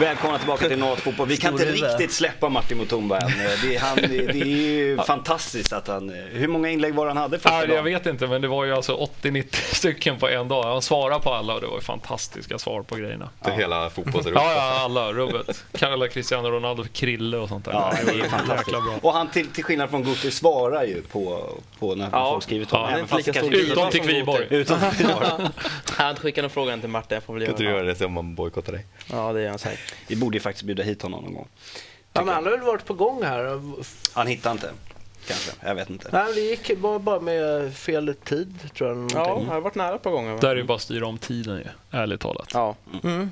Välkomna 0.00 0.38
tillbaka 0.38 0.68
till 0.68 0.78
Norrlands 0.78 1.02
fotboll. 1.02 1.28
Vi 1.28 1.36
kan 1.36 1.52
inte 1.52 1.64
Stor 1.64 1.74
huvud. 1.74 1.90
riktigt 1.90 2.12
släppa 2.12 2.48
Martin 2.48 2.78
Mutumba 2.78 3.18
än. 3.18 3.30
Det 3.62 3.76
är, 3.76 3.80
han, 3.80 3.96
det 3.96 4.16
är 4.18 4.34
ju 4.46 4.98
fantastiskt 5.06 5.72
att 5.72 5.88
han... 5.88 6.08
Hur 6.32 6.48
många 6.48 6.70
inlägg 6.70 6.94
var 6.94 7.04
det 7.06 7.10
han 7.10 7.16
hade 7.16 7.38
första 7.38 7.50
Ja, 7.54 7.60
jag 7.60 7.68
dagen? 7.68 7.84
vet 7.84 8.06
inte, 8.06 8.26
men 8.26 8.42
det 8.42 8.48
var 8.48 8.64
ju 8.64 8.74
alltså 8.74 9.08
80-90 9.22 9.44
stycken 9.74 10.18
på 10.18 10.28
en 10.28 10.48
dag. 10.48 10.62
Han 10.62 10.82
svarade 10.82 11.20
på 11.20 11.32
alla 11.32 11.54
och 11.54 11.60
det 11.60 11.66
var 11.66 11.74
ju 11.74 11.80
fantastiska 11.80 12.58
svar 12.58 12.82
på 12.82 12.96
grejerna. 12.96 13.28
Till 13.44 13.52
hela 13.52 13.90
fotbolls-Europa. 13.90 14.42
Ja, 14.44 14.52
ja, 14.54 14.80
alla. 14.84 15.12
Rubbet. 15.12 15.64
Kallar 15.78 16.06
Cristiano 16.08 16.48
Ronaldo 16.50 16.82
för 16.82 16.90
Krille 16.90 17.36
och 17.36 17.48
sånt 17.48 17.64
där. 17.64 17.72
Ja, 17.72 17.94
det 18.06 18.20
är 18.20 18.28
fantastiskt. 18.28 18.76
Och 19.02 19.12
han 19.12 19.28
till, 19.30 19.46
till 19.46 19.64
skillnad 19.64 19.90
från 19.90 20.02
Guti 20.04 20.30
svarar 20.30 20.84
ju 20.84 21.02
på, 21.02 21.48
på 21.78 21.94
när 21.94 22.08
Ja. 22.12 22.30
folk 22.30 22.42
skriver 22.42 22.64
till 22.64 22.76
honom. 22.76 22.90
Ja, 22.90 22.96
det 22.96 23.00
inte 23.02 23.16
det 23.16 23.22
stor 23.22 23.32
kanske 23.32 23.56
Utom 23.72 23.90
till 23.90 24.00
Kviborg. 24.00 24.46
Utom 24.50 24.78
till 24.80 25.06
Kviborg. 25.06 25.26
Inte 26.10 26.20
skickat 26.22 26.42
någon 26.42 26.50
fråga 26.50 26.76
till 26.76 26.88
Martin, 26.88 27.14
jag 27.14 27.22
får 27.22 27.34
väl 27.34 27.42
Kan 27.42 27.50
inte 27.50 27.62
du 27.62 27.68
göra 27.68 27.76
göra 27.78 27.86
det 27.88 27.94
så 27.96 28.06
om 28.06 28.12
man 28.12 28.34
bojkottar 28.34 28.72
dig? 28.72 28.84
Ja, 29.12 29.32
det 29.32 29.42
gör 29.42 29.48
han 29.50 29.58
säkert. 29.58 29.83
Vi 30.06 30.16
borde 30.16 30.36
ju 30.36 30.40
faktiskt 30.40 30.64
bjuda 30.64 30.82
hit 30.82 31.02
honom 31.02 31.24
någon 31.24 31.34
gång. 31.34 31.48
Ja, 32.12 32.24
men 32.24 32.34
han 32.34 32.44
har 32.44 32.50
väl 32.50 32.60
varit 32.60 32.84
på 32.84 32.94
gång 32.94 33.22
här. 33.22 33.60
Han 34.12 34.26
hittar 34.26 34.52
inte. 34.52 34.70
Kanske, 35.26 35.50
jag 35.60 35.74
vet 35.74 35.90
inte. 35.90 36.08
Nej, 36.12 36.34
det 36.34 36.40
gick 36.40 36.78
bara, 36.78 36.98
bara 36.98 37.20
med 37.20 37.74
fel 37.74 38.14
tid, 38.24 38.58
tror 38.74 38.90
jag. 38.90 38.96
Ja, 38.96 39.26
någonting. 39.26 39.46
jag 39.46 39.54
har 39.54 39.60
varit 39.60 39.74
nära 39.74 39.98
par 39.98 40.10
gånger. 40.10 40.40
Där 40.40 40.50
är 40.50 40.56
ju 40.56 40.62
bara 40.62 40.76
att 40.76 40.82
styra 40.82 41.06
om 41.06 41.18
tiden 41.18 41.56
ju, 41.56 41.64
ärligt 41.98 42.20
talat. 42.20 42.50
Ja. 42.54 42.76
Mm. 43.02 43.30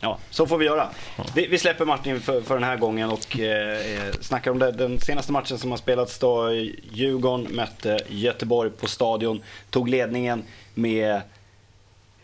Ja, 0.00 0.18
så 0.30 0.46
får 0.46 0.58
vi 0.58 0.66
göra. 0.66 0.88
Vi, 1.34 1.46
vi 1.46 1.58
släpper 1.58 1.84
Martin 1.84 2.20
för, 2.20 2.40
för 2.40 2.54
den 2.54 2.64
här 2.64 2.76
gången 2.76 3.10
och 3.10 3.38
eh, 3.38 4.06
eh, 4.06 4.12
snackar 4.20 4.50
om 4.50 4.58
det, 4.58 4.72
den 4.72 5.00
senaste 5.00 5.32
matchen 5.32 5.58
som 5.58 5.70
har 5.70 5.78
spelats 5.78 6.18
då. 6.18 6.52
Djurgården 6.92 7.46
mötte 7.50 8.00
Göteborg 8.08 8.70
på 8.70 8.86
Stadion, 8.86 9.42
tog 9.70 9.88
ledningen 9.88 10.44
med 10.74 11.20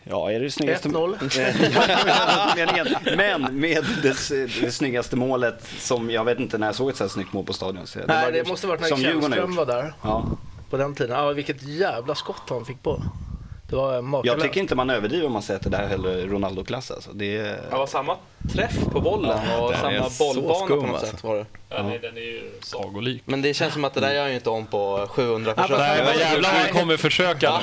Ja, 0.03 0.31
är 0.31 0.39
det 0.39 0.45
det 0.45 0.51
snyggaste? 0.51 0.89
1-0. 0.89 1.39
Eh, 1.39 1.71
ja, 2.07 2.53
meningen. 2.55 2.87
Men 3.17 3.59
med 3.59 3.85
det, 4.01 4.15
det 4.61 4.71
snyggaste 4.71 5.15
målet 5.15 5.63
som, 5.79 6.09
jag 6.09 6.23
vet 6.25 6.39
inte 6.39 6.57
när 6.57 6.67
jag 6.67 6.75
såg 6.75 6.89
ett 6.89 6.95
så 6.95 7.03
här 7.03 7.09
snyggt 7.09 7.33
mål 7.33 7.45
på 7.45 7.53
Stadion. 7.53 7.87
Så 7.87 7.99
Nej, 8.07 8.25
var 8.25 8.31
det 8.31 8.47
måste 8.47 8.67
varit 8.67 8.81
när 8.81 8.87
Källström 8.87 9.55
var 9.55 9.65
där 9.65 9.93
Ja. 10.01 10.25
på 10.69 10.77
den 10.77 10.95
tiden. 10.95 11.17
Ja, 11.17 11.31
vilket 11.31 11.63
jävla 11.63 12.15
skott 12.15 12.41
han 12.49 12.65
fick 12.65 12.83
på. 12.83 13.03
Det 13.71 13.77
var 13.77 14.01
makalöst. 14.01 14.25
Jag 14.25 14.43
tycker 14.43 14.61
inte 14.61 14.75
man 14.75 14.89
överdriver 14.89 15.25
om 15.25 15.33
man 15.33 15.41
säger 15.41 15.57
att 15.57 15.63
det 15.63 15.69
där 15.69 15.83
är 15.83 15.87
heller 15.87 16.27
Ronaldo-klass 16.27 16.91
alltså. 16.91 17.11
Det 17.13 17.37
är... 17.37 17.43
Det 17.69 17.77
var 17.77 17.87
samma 17.87 18.17
träff 18.53 18.85
på 18.91 19.01
bollen 19.01 19.59
och 19.59 19.71
den 19.71 19.85
är 19.85 19.97
samma 19.97 20.09
så 20.09 20.33
bollbana 20.33 20.65
skum, 20.65 20.79
på 20.81 20.87
något 20.87 20.95
alltså. 20.95 21.11
sätt 21.11 21.23
var 21.23 21.35
det. 21.35 21.45
Ja. 21.69 21.83
Nej, 21.83 21.99
den 21.99 22.17
är 22.17 22.21
ju 22.21 22.51
sagolik. 22.61 23.23
Men 23.25 23.41
det 23.41 23.53
känns 23.53 23.73
som 23.73 23.85
att 23.85 23.93
det 23.93 23.99
där 23.99 24.13
gör 24.13 24.21
han 24.21 24.29
ju 24.29 24.35
inte 24.35 24.49
om 24.49 24.65
på 24.65 25.07
700 25.09 25.53
försök. 25.55 25.77
Nej, 25.77 26.03
men 26.05 26.19
jävlar 26.19 26.49
han 26.49 26.81
kommer 26.81 26.97
försöka 26.97 27.45
Ja. 27.45 27.59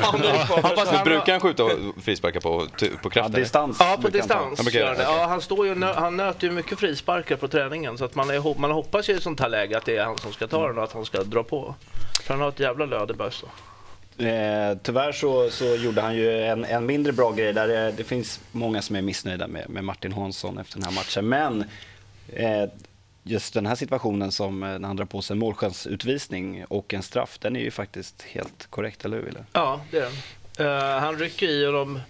Fast 0.77 0.93
nu 0.93 0.99
brukar 1.05 1.33
han 1.33 1.41
skjuta 1.41 1.69
frisparkar 2.03 2.41
på, 2.41 2.59
på 2.59 2.87
Ja, 3.03 3.11
kraften? 3.11 3.33
distans. 3.41 3.77
Ja, 3.81 3.97
på 3.97 4.03
han 4.03 4.11
distans. 4.11 4.59
Ja, 4.59 4.65
okej, 4.69 4.81
gör 4.81 4.87
han 4.87 4.97
det. 4.97 5.05
okej. 5.05 5.17
Ja, 5.19 5.27
han, 5.27 5.41
står 5.41 5.67
ju, 5.67 5.73
och 5.73 5.95
han 5.95 6.17
nöter 6.17 6.47
ju 6.47 6.53
mycket 6.53 6.79
frisparkar 6.79 7.37
på 7.37 7.49
träningen. 7.49 7.99
Så 7.99 8.05
att 8.05 8.15
man, 8.15 8.31
är, 8.31 8.59
man 8.61 8.71
hoppas 8.71 9.09
ju 9.09 9.15
i 9.15 9.21
sånt 9.21 9.41
här 9.41 9.49
läge 9.49 9.79
att 9.79 9.85
det 9.85 9.97
är 9.97 10.05
han 10.05 10.19
som 10.19 10.33
ska 10.33 10.47
ta 10.47 10.67
den 10.67 10.79
och 10.79 10.85
att 10.85 10.93
han 10.93 11.05
ska 11.05 11.23
dra 11.23 11.43
på. 11.43 11.75
För 12.23 12.35
han 12.35 12.41
har 12.41 12.49
ett 12.49 12.61
jävla 12.61 12.85
löd 12.87 13.11
i. 13.11 13.15
Eh, 14.19 14.79
tyvärr 14.83 15.13
så, 15.13 15.51
så 15.51 15.65
gjorde 15.65 16.01
han 16.01 16.17
ju 16.17 16.43
en, 16.43 16.65
en 16.65 16.87
mindre 16.87 17.13
bra 17.13 17.33
grej 17.33 17.53
där. 17.53 17.69
Det, 17.69 17.93
det 17.97 18.05
finns 18.05 18.41
många 18.53 18.83
som 18.83 18.97
är 18.97 19.03
missnöjda 19.03 19.47
med, 19.47 19.71
med 19.71 19.85
Martin 19.85 20.13
Hansson 20.13 20.59
efter 20.59 20.75
den 20.75 20.85
här 20.85 20.93
matchen. 20.93 21.29
Men 21.29 21.65
eh, 22.33 22.71
just 23.23 23.55
den 23.55 23.67
här 23.67 23.75
situationen 23.75 24.33
som 24.33 24.63
eh, 24.63 24.79
när 24.79 24.89
han 24.89 24.97
drar 24.97 25.05
på 25.05 25.23
sig 25.23 25.35
en 25.35 25.39
målchansutvisning 25.39 26.65
och 26.65 26.95
en 26.95 27.03
straff, 27.03 27.39
den 27.39 27.57
är 27.57 27.61
ju 27.61 27.71
faktiskt 27.71 28.23
helt 28.23 28.67
korrekt, 28.71 29.05
eller 29.05 29.17
hur 29.17 29.25
Wille? 29.25 29.45
Ja, 29.53 29.81
det 29.91 29.99
är 29.99 30.03
den. 30.03 30.13
Eh, 30.67 31.01
han 31.01 31.19
rycker 31.19 31.49
i 31.49 31.67
och 31.67 31.73
de... 31.73 32.01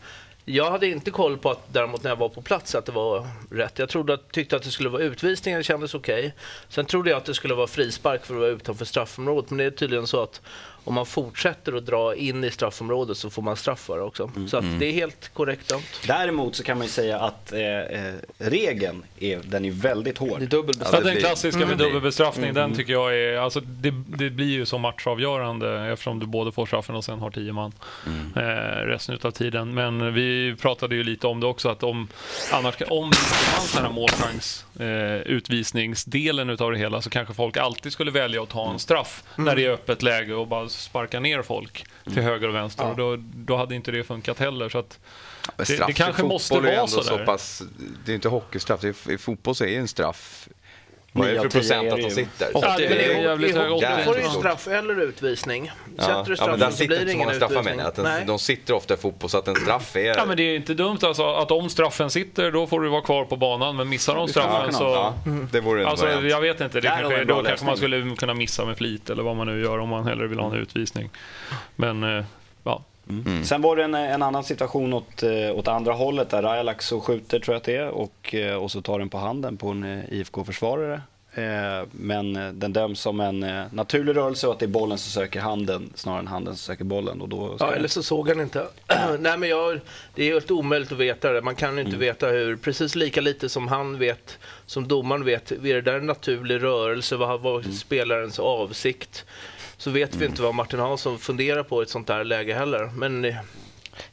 Jag 0.44 0.70
hade 0.70 0.86
inte 0.86 1.10
koll 1.10 1.38
på 1.38 1.50
att 1.50 1.72
däremot 1.72 2.02
när 2.02 2.10
jag 2.10 2.16
var 2.16 2.28
på 2.28 2.42
plats 2.42 2.74
att 2.74 2.86
det 2.86 2.92
var 2.92 3.26
rätt. 3.50 3.78
Jag 3.78 3.88
trodde 3.88 4.14
att, 4.14 4.32
tyckte 4.32 4.56
att 4.56 4.62
det 4.62 4.70
skulle 4.70 4.88
vara 4.88 5.02
utvisning, 5.02 5.54
det 5.54 5.62
kändes 5.62 5.94
okej. 5.94 6.34
Sen 6.68 6.84
trodde 6.84 7.10
jag 7.10 7.16
att 7.16 7.24
det 7.24 7.34
skulle 7.34 7.54
vara 7.54 7.66
frispark 7.66 8.26
för 8.26 8.34
att 8.34 8.40
vara 8.40 8.50
utanför 8.50 8.84
straffområdet. 8.84 9.50
Men 9.50 9.58
det 9.58 9.64
är 9.64 9.70
tydligen 9.70 10.06
så 10.06 10.22
att 10.22 10.40
om 10.88 10.94
man 10.94 11.06
fortsätter 11.06 11.72
att 11.72 11.86
dra 11.86 12.14
in 12.14 12.44
i 12.44 12.50
straffområdet 12.50 13.16
så 13.18 13.30
får 13.30 13.42
man 13.42 13.56
straff 13.56 13.80
för 13.80 13.96
det 13.96 14.02
också. 14.02 14.30
Så 14.48 14.56
att 14.56 14.64
det 14.78 14.86
är 14.86 14.92
helt 14.92 15.30
korrekt 15.34 15.68
dömt. 15.68 16.00
Däremot 16.06 16.56
så 16.56 16.62
kan 16.62 16.78
man 16.78 16.86
ju 16.86 16.92
säga 16.92 17.18
att 17.18 17.52
eh, 17.52 17.60
eh, 17.60 18.14
regeln 18.38 19.04
är, 19.20 19.40
den 19.44 19.64
är 19.64 19.70
väldigt 19.70 20.18
hård. 20.18 20.38
Det 20.38 20.44
är 20.44 20.46
dubbel 20.48 20.74
Ja, 20.92 21.00
den 21.00 21.16
klassiska 21.16 21.58
med 21.58 21.68
Mm. 21.68 21.78
dubbelbestraffning, 21.78 22.54
den 22.54 22.74
tycker 22.74 22.92
jag 22.92 23.16
är... 23.18 23.38
Alltså, 23.38 23.60
det, 23.60 23.90
det 24.06 24.30
blir 24.30 24.46
ju 24.46 24.66
så 24.66 24.78
matchavgörande 24.78 25.80
eftersom 25.92 26.18
du 26.18 26.26
både 26.26 26.52
får 26.52 26.66
straffen 26.66 26.94
och 26.94 27.04
sen 27.04 27.18
har 27.18 27.30
tio 27.30 27.52
man 27.52 27.72
eh, 28.36 28.40
resten 28.86 29.18
av 29.22 29.30
tiden. 29.30 29.74
Men 29.74 30.14
vi 30.14 30.56
pratade 30.60 30.94
ju 30.94 31.04
lite 31.04 31.26
om 31.26 31.40
det 31.40 31.46
också, 31.46 31.68
att 31.68 31.82
om, 31.82 32.08
annars, 32.52 32.74
om 32.88 33.00
det 33.02 33.06
inte 33.06 33.18
fanns 33.18 33.72
den 33.74 33.84
här 33.84 33.92
målchans 33.92 34.64
eh, 34.80 35.32
utvisningsdelen 35.32 36.50
utav 36.50 36.72
det 36.72 36.78
hela 36.78 37.02
så 37.02 37.10
kanske 37.10 37.34
folk 37.34 37.56
alltid 37.56 37.92
skulle 37.92 38.10
välja 38.10 38.42
att 38.42 38.48
ta 38.48 38.70
en 38.72 38.78
straff 38.78 39.22
när 39.36 39.56
det 39.56 39.64
är 39.64 39.70
öppet 39.70 40.02
läge 40.02 40.34
och 40.34 40.46
bara 40.46 40.68
sparka 40.78 41.20
ner 41.20 41.42
folk 41.42 41.86
till 42.04 42.22
höger 42.22 42.48
och 42.48 42.54
vänster. 42.54 42.90
Och 42.90 42.96
då, 42.96 43.16
då 43.20 43.56
hade 43.56 43.74
inte 43.74 43.90
det 43.90 44.04
funkat 44.04 44.38
heller. 44.38 44.68
Så 44.68 44.78
att, 44.78 44.98
Det- 45.56 45.86
det 45.86 45.92
kanske 45.92 46.22
måste 46.22 46.54
vara 46.54 46.86
så 46.86 47.02
där. 47.16 47.24
pass, 47.26 47.62
Det 48.04 48.12
är 48.12 48.14
inte 48.14 48.28
hockeystraff, 48.28 48.84
i 48.84 49.18
fotboll 49.18 49.54
så 49.54 49.64
är 49.64 49.68
ju 49.68 49.76
en 49.76 49.88
straff... 49.88 50.48
Vad 51.12 51.28
är 51.28 51.34
det 51.34 51.40
för 51.40 51.48
procent 51.48 51.92
att 51.92 51.96
det 51.96 52.02
de 52.02 52.10
sitter? 52.10 52.50
Ja, 52.54 52.60
Så 52.60 52.66
att 52.66 52.76
det 52.76 52.86
det 52.88 53.04
är 53.04 53.22
jävligt 53.22 53.56
hockey 53.56 53.80
jävligt 53.82 54.06
får 54.06 54.14
du 54.14 54.20
ju 54.20 54.28
straff 54.28 54.68
eller 54.68 55.00
utvisning. 55.02 55.70
Ja, 55.96 56.02
Sätter 56.04 56.24
du 56.24 56.36
ja, 56.38 56.46
men 56.46 56.58
straffen 56.58 56.58
där 56.60 56.70
så 56.70 56.86
blir 56.86 56.96
inte 56.96 57.04
det 57.04 57.12
ingen 57.12 57.30
utvisning. 57.30 57.64
menar. 57.64 57.84
Att 57.88 57.94
den, 57.94 58.26
de 58.26 58.38
sitter 58.38 58.74
ofta 58.74 58.94
i 58.94 58.96
fotboll 58.96 59.30
så 59.30 59.38
att 59.38 59.48
en 59.48 59.54
straff 59.54 59.96
är... 59.96 60.00
Ja, 60.16 60.24
men 60.26 60.36
det 60.36 60.42
är 60.42 60.56
inte 60.56 60.74
dumt 60.74 60.98
alltså, 61.02 61.34
att 61.34 61.50
om 61.50 61.68
straffen 61.70 62.10
sitter, 62.10 62.50
då 62.52 62.66
får 62.66 62.80
du 62.80 62.88
vara 62.88 63.02
kvar 63.02 63.24
på 63.24 63.36
banan. 63.36 63.76
Men 63.76 63.88
missar 63.88 64.14
de 64.14 64.28
straffen 64.28 64.72
så... 64.72 64.84
ja, 64.84 65.14
det 65.52 65.60
vore 65.60 65.82
en 65.82 65.88
Alltså, 65.88 66.06
variant. 66.06 66.30
jag 66.30 66.40
vet 66.40 66.60
inte. 66.60 66.80
Det 66.80 66.88
kanske, 66.88 67.24
då 67.24 67.42
kanske 67.42 67.66
man 67.66 67.76
skulle 67.76 68.16
kunna 68.16 68.34
missa 68.34 68.64
med 68.64 68.76
flit 68.76 69.10
eller 69.10 69.22
vad 69.22 69.36
man 69.36 69.46
nu 69.46 69.62
gör 69.62 69.78
om 69.78 69.88
man 69.88 70.06
hellre 70.06 70.26
vill 70.26 70.38
ha 70.38 70.46
en 70.50 70.56
utvisning. 70.56 71.10
Men, 71.76 72.18
eh, 72.18 72.24
ja. 73.08 73.44
Sen 73.44 73.62
var 73.62 73.76
det 73.76 73.84
en, 73.84 73.94
en 73.94 74.22
annan 74.22 74.44
situation 74.44 74.92
åt, 74.92 75.22
eh, 75.22 75.50
åt 75.58 75.68
andra 75.68 75.92
hållet 75.92 76.30
där 76.30 76.42
Rajalax 76.42 76.92
och 76.92 77.04
skjuter 77.04 77.38
tror 77.38 77.54
jag 77.54 77.58
att 77.60 77.64
det 77.64 77.76
är 77.76 77.88
och, 77.88 78.34
eh, 78.34 78.54
och 78.56 78.70
så 78.70 78.82
tar 78.82 78.98
den 78.98 79.08
på 79.08 79.18
handen 79.18 79.56
på 79.56 79.68
en 79.68 79.84
eh, 79.84 80.04
IFK-försvarare. 80.12 81.02
Men 81.90 82.32
den 82.58 82.72
döms 82.72 83.00
som 83.00 83.20
en 83.20 83.40
naturlig 83.72 84.16
rörelse 84.16 84.46
och 84.46 84.52
att 84.52 84.58
det 84.58 84.64
är 84.64 84.68
bollen 84.68 84.98
som 84.98 85.10
söker 85.22 85.40
handen 85.40 85.92
snarare 85.94 86.20
än 86.20 86.26
handen 86.26 86.56
som 86.56 86.72
söker 86.72 86.84
bollen. 86.84 87.20
Och 87.20 87.28
då 87.28 87.56
Ja, 87.60 87.72
eller 87.72 87.88
så 87.88 88.02
såg 88.02 88.28
han 88.28 88.40
inte. 88.40 88.66
Nej, 89.18 89.38
men 89.38 89.48
jag, 89.48 89.80
det 90.14 90.22
är 90.28 90.32
helt 90.32 90.50
omöjligt 90.50 90.92
att 90.92 90.98
veta 90.98 91.32
det. 91.32 91.42
Man 91.42 91.54
kan 91.54 91.78
inte 91.78 91.88
Mm. 91.88 92.00
veta 92.00 92.26
hur, 92.28 92.56
precis 92.56 92.94
lika 92.94 93.20
lite 93.20 93.48
som 93.48 93.68
han 93.68 93.98
vet, 93.98 94.38
som 94.66 94.88
domaren 94.88 95.24
vet, 95.24 95.50
är 95.52 95.56
det 95.74 95.80
där 95.80 95.94
en 95.98 96.06
naturlig 96.06 96.62
rörelse? 96.62 97.16
Vad 97.16 97.40
var 97.40 97.60
Mm. 97.60 97.72
spelarens 97.72 98.38
avsikt? 98.38 99.24
Så 99.78 99.90
vet 99.90 100.14
vi 100.16 100.24
inte 100.26 100.42
vad 100.42 100.54
Martin 100.54 100.78
Hansson 100.80 101.18
funderar 101.18 101.62
på 101.62 101.82
i 101.82 101.84
ett 101.84 101.90
sånt 101.90 102.06
där 102.06 102.24
läge 102.24 102.54
heller. 102.54 102.90
Men 102.94 103.24
eh, 103.24 103.34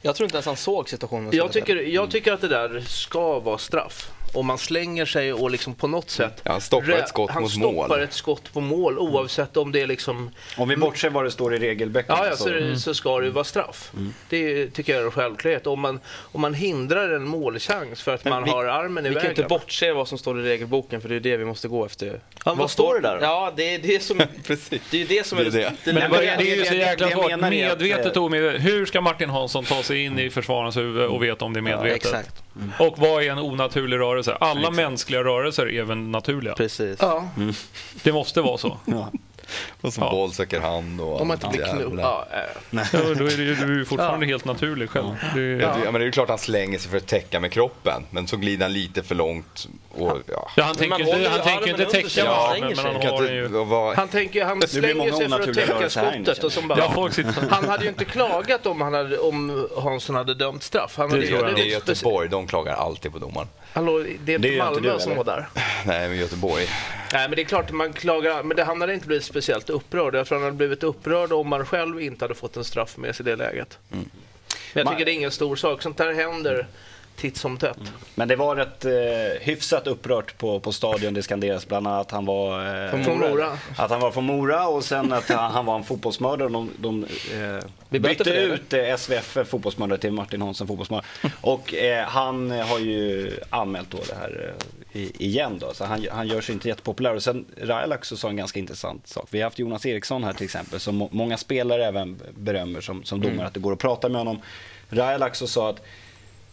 Jag 0.02 0.16
tror 0.16 0.24
inte 0.24 0.36
ens 0.36 0.46
han 0.46 0.56
såg 0.56 0.88
situationen. 0.88 1.30
jag 1.32 1.52
tycker, 1.52 1.76
jag 1.76 2.10
tycker 2.10 2.32
att 2.32 2.40
det 2.40 2.48
där 2.48 2.80
ska 2.80 3.38
vara 3.40 3.58
straff. 3.58 4.10
Om 4.36 4.46
man 4.46 4.58
slänger 4.58 5.06
sig 5.06 5.32
och 5.32 5.50
liksom 5.50 5.74
på 5.74 5.86
något 5.88 6.10
sätt... 6.10 6.40
Ja, 6.44 6.52
han 6.52 6.60
stoppar 6.60 6.90
ett 6.92 7.08
skott 7.08 7.30
han 7.30 7.42
mot 7.42 7.50
stoppar 7.52 7.88
mål. 7.88 8.00
ett 8.00 8.12
skott 8.12 8.52
på 8.52 8.60
mål 8.60 8.98
oavsett 8.98 9.56
om 9.56 9.72
det 9.72 9.80
är 9.80 9.86
liksom... 9.86 10.30
Om 10.56 10.68
vi 10.68 10.76
bortser 10.76 11.10
vad 11.10 11.24
det 11.24 11.30
står 11.30 11.54
i 11.54 11.58
regelböckerna. 11.58 12.18
Ja, 12.18 12.26
ja 12.26 12.36
så, 12.36 12.44
så, 12.74 12.80
så 12.80 12.94
ska 12.94 13.18
det 13.20 13.24
ju 13.26 13.32
vara 13.32 13.44
straff. 13.44 13.92
Det 14.28 14.66
tycker 14.70 14.92
jag 14.92 15.02
är 15.02 15.06
en 15.06 15.10
självklarhet. 15.12 15.66
Om 15.66 15.80
man, 15.80 16.00
om 16.32 16.40
man 16.40 16.54
hindrar 16.54 17.08
en 17.12 17.24
målchans 17.28 18.02
för 18.02 18.14
att 18.14 18.24
Men 18.24 18.32
man 18.32 18.44
vi- 18.44 18.50
har 18.50 18.64
armen 18.64 19.06
i 19.06 19.08
Vi 19.08 19.14
kan 19.14 19.22
vägen. 19.22 19.30
inte 19.38 19.48
bortse 19.48 19.92
vad 19.92 20.08
som 20.08 20.18
står 20.18 20.40
i 20.40 20.42
regelboken 20.42 21.00
för 21.00 21.08
det 21.08 21.16
är 21.16 21.20
det 21.20 21.36
vi 21.36 21.44
måste 21.44 21.68
gå 21.68 21.84
efter. 21.86 22.20
vad 22.44 22.70
står 22.70 22.94
det 22.94 23.00
där 23.00 23.16
då? 23.16 23.22
Ja, 23.24 23.52
det 23.56 23.74
är 23.74 23.78
det 23.78 24.02
som, 24.02 24.22
Precis. 24.46 24.82
det 24.90 25.02
är 25.02 25.06
det 25.06 25.26
som 25.26 25.38
är 25.38 25.44
Det 25.44 25.48
är 25.48 25.52
det. 25.52 25.72
det 25.84 25.92
Men 25.92 26.10
men 26.10 26.10
det, 26.10 26.18
det- 26.38 26.52
är 26.52 26.56
ju 26.56 26.64
så 26.64 26.74
jäkla 26.74 27.10
svårt. 27.10 27.40
Medvetet 27.40 28.16
och 28.16 28.24
omedvetet. 28.24 28.62
Hur 28.64 28.86
ska 28.86 29.00
Martin 29.00 29.30
Hansson 29.30 29.64
ta 29.64 29.82
sig 29.82 30.04
in 30.04 30.18
i 30.18 30.30
försvararens 30.30 30.76
huvud 30.76 31.06
och 31.06 31.22
veta 31.22 31.44
om 31.44 31.52
det 31.52 31.60
är 31.60 31.70
Ja, 31.70 31.82
medvetet? 31.82 32.42
Och 32.78 32.98
vad 32.98 33.22
är 33.22 33.30
en 33.32 33.38
onaturlig 33.38 33.98
rörelse? 33.98 34.36
Alla 34.40 34.70
mänskliga 34.70 35.24
rörelser 35.24 35.70
är 35.72 35.82
väl 35.84 35.98
naturliga. 35.98 36.54
Precis. 36.54 36.98
Ja, 37.00 37.28
Det 38.02 38.12
måste 38.12 38.40
vara 38.40 38.58
så. 38.58 38.78
ja. 38.84 39.10
Och 39.80 39.92
som 39.92 40.02
Ja. 40.04 40.10
boll 40.10 40.32
söker 40.32 40.60
hand 40.60 41.00
och 41.00 41.20
om 41.20 41.28
man 41.28 41.36
inte 41.36 41.48
blir 41.48 41.64
knullad. 41.72 42.04
Ja, 42.04 42.26
äh. 42.32 42.38
Ja, 42.92 43.00
då 43.18 43.24
är 43.26 43.36
det 43.36 43.42
ju, 43.42 43.54
du 43.54 43.72
är 43.72 43.78
ju 43.78 43.84
fortfarande 43.84 44.26
helt 44.26 44.44
naturlig 44.44 44.90
själv. 44.90 45.06
Det, 45.34 45.40
Ja, 45.40 45.56
det- 45.56 45.84
ja, 45.84 45.90
men 45.90 45.92
det 45.94 46.00
är 46.00 46.06
ju 46.06 46.10
klart 46.12 46.28
han 46.28 46.38
slänger 46.38 46.78
sig 46.78 46.90
för 46.90 46.96
att 46.96 47.06
täcka 47.06 47.40
med 47.40 47.52
kroppen, 47.52 48.06
men 48.10 48.26
så 48.26 48.36
glider 48.36 48.64
han 48.64 48.72
lite 48.72 49.02
för 49.02 49.14
långt. 49.14 49.68
Och, 49.92 50.18
ja. 50.26 50.50
Ja, 50.56 50.64
han 50.64 50.76
tänker 50.76 50.90
man 50.90 51.00
inte, 51.00 51.28
han 51.30 51.38
ju 51.38 51.44
tänker 51.44 51.70
inte 51.70 51.84
täcka 51.84 52.08
Ja, 52.24 52.56
men 52.60 52.78
han 52.78 52.96
har 52.96 53.22
ju... 53.22 53.94
Han, 53.96 54.08
tänker, 54.08 54.44
han 54.44 54.58
blir 54.58 54.68
slänger 54.68 54.94
många 54.94 55.12
sig 55.12 55.28
för 55.28 55.40
att 55.50 55.54
täcka 55.54 55.90
skottet. 55.90 56.44
Och 56.44 56.52
som 56.52 56.68
bara, 56.68 56.78
Ja, 56.78 56.90
folk 56.94 57.14
sitter... 57.14 57.34
han 57.50 57.68
hade 57.68 57.82
ju 57.82 57.88
inte 57.88 58.04
klagat 58.04 58.66
om, 58.66 58.80
han 58.80 58.94
hade, 58.94 59.18
om 59.18 59.68
Hansson 59.82 60.16
hade 60.16 60.34
dömt 60.34 60.62
straff. 60.62 60.94
Han 60.96 61.10
hade, 61.10 61.26
tror 61.26 61.46
jag. 61.46 61.56
Det 61.56 61.60
är 61.62 61.80
speci- 61.80 61.88
Göteborg, 61.88 62.28
de 62.28 62.46
klagar 62.46 62.74
alltid 62.74 63.12
på 63.12 63.18
domaren. 63.18 63.48
Hallå, 63.72 63.98
det 64.24 64.32
är 64.32 64.36
inte 64.36 64.48
Det 64.48 64.58
Malmö 64.58 64.98
som 64.98 65.16
var 65.16 65.24
där. 65.24 65.48
Nej, 65.84 66.08
men 66.08 66.18
Göteborg. 66.18 66.66
Nej, 67.12 67.28
men 67.28 67.36
det 67.36 67.42
är 67.42 67.44
klart 67.44 67.70
man 67.72 67.92
klagar, 67.92 68.42
men 68.42 68.56
det, 68.56 68.64
han 68.64 68.80
hade 68.80 68.94
inte 68.94 69.06
blivit 69.06 69.24
speciellt 69.36 69.70
upprörd. 69.70 70.14
Jag 70.14 70.26
tror 70.26 70.38
han 70.38 70.44
hade 70.44 70.56
blivit 70.56 70.82
upprörd 70.82 71.32
om 71.32 71.48
man 71.48 71.66
själv 71.66 72.00
inte 72.00 72.24
hade 72.24 72.34
fått 72.34 72.56
en 72.56 72.64
straff 72.64 72.96
med 72.96 73.16
sig 73.16 73.26
i 73.26 73.28
det 73.30 73.36
läget. 73.36 73.78
Men 73.88 74.06
jag 74.72 74.88
tycker 74.88 75.04
det 75.04 75.10
är 75.10 75.14
ingen 75.14 75.30
stor 75.30 75.56
sak. 75.56 75.82
Sånt 75.82 75.96
där 75.96 76.14
händer 76.14 76.66
titt 77.16 77.36
som 77.36 77.56
tätt. 77.56 77.78
Men 78.14 78.28
det 78.28 78.36
var 78.36 78.56
rätt 78.56 78.84
eh, 78.84 78.92
hyfsat 79.40 79.86
upprört 79.86 80.38
på, 80.38 80.60
på 80.60 80.72
stadion. 80.72 81.14
Det 81.14 81.22
skanderas 81.22 81.68
bland 81.68 81.86
annat 81.86 82.06
att 82.06 82.10
han 82.12 82.24
var... 82.24 82.84
Eh, 82.84 83.04
Från 83.04 83.18
Mora. 83.18 83.58
Att 83.76 83.90
han 83.90 84.00
var 84.00 84.10
från 84.10 84.24
Mora 84.24 84.68
och 84.68 84.84
sen 84.84 85.12
att 85.12 85.28
han, 85.28 85.52
han 85.52 85.66
var 85.66 85.76
en 85.76 85.84
fotbollsmördare. 85.84 86.48
De, 86.48 86.70
de 86.78 87.04
eh, 87.04 87.98
bytte 88.00 88.30
ut 88.30 88.72
eh, 88.72 88.96
SVF 88.96 89.38
fotbollsmördare 89.48 89.98
till 89.98 90.12
Martin 90.12 90.42
Hansson 90.42 90.66
fotbollsmördare. 90.66 91.06
Och 91.40 91.74
eh, 91.74 92.06
han 92.06 92.50
har 92.50 92.78
ju 92.78 93.32
anmält 93.50 93.90
då 93.90 93.98
det 94.08 94.14
här 94.14 94.54
eh, 94.58 94.64
igen 94.92 95.58
då. 95.58 95.74
Så 95.74 95.84
han, 95.84 96.06
han 96.10 96.28
gör 96.28 96.40
sig 96.40 96.52
inte 96.52 96.68
jättepopulär. 96.68 97.14
Och 97.14 97.22
sen 97.22 97.44
Rajalak 97.62 98.04
så 98.04 98.16
sa 98.16 98.28
en 98.28 98.36
ganska 98.36 98.58
intressant 98.58 99.06
sak. 99.08 99.26
Vi 99.30 99.38
har 99.38 99.44
haft 99.44 99.58
Jonas 99.58 99.86
Eriksson 99.86 100.24
här 100.24 100.32
till 100.32 100.44
exempel 100.44 100.80
som 100.80 100.96
må, 100.96 101.08
många 101.12 101.36
spelare 101.36 101.86
även 101.86 102.20
berömmer 102.34 102.80
som, 102.80 103.04
som 103.04 103.20
domare 103.20 103.34
Mm. 103.34 103.46
att 103.46 103.54
det 103.54 103.60
går 103.60 103.72
att 103.72 103.78
prata 103.78 104.08
med 104.08 104.18
honom. 104.20 104.38
Rajalak 104.88 105.34
så 105.34 105.46
sa 105.46 105.70
att 105.70 105.82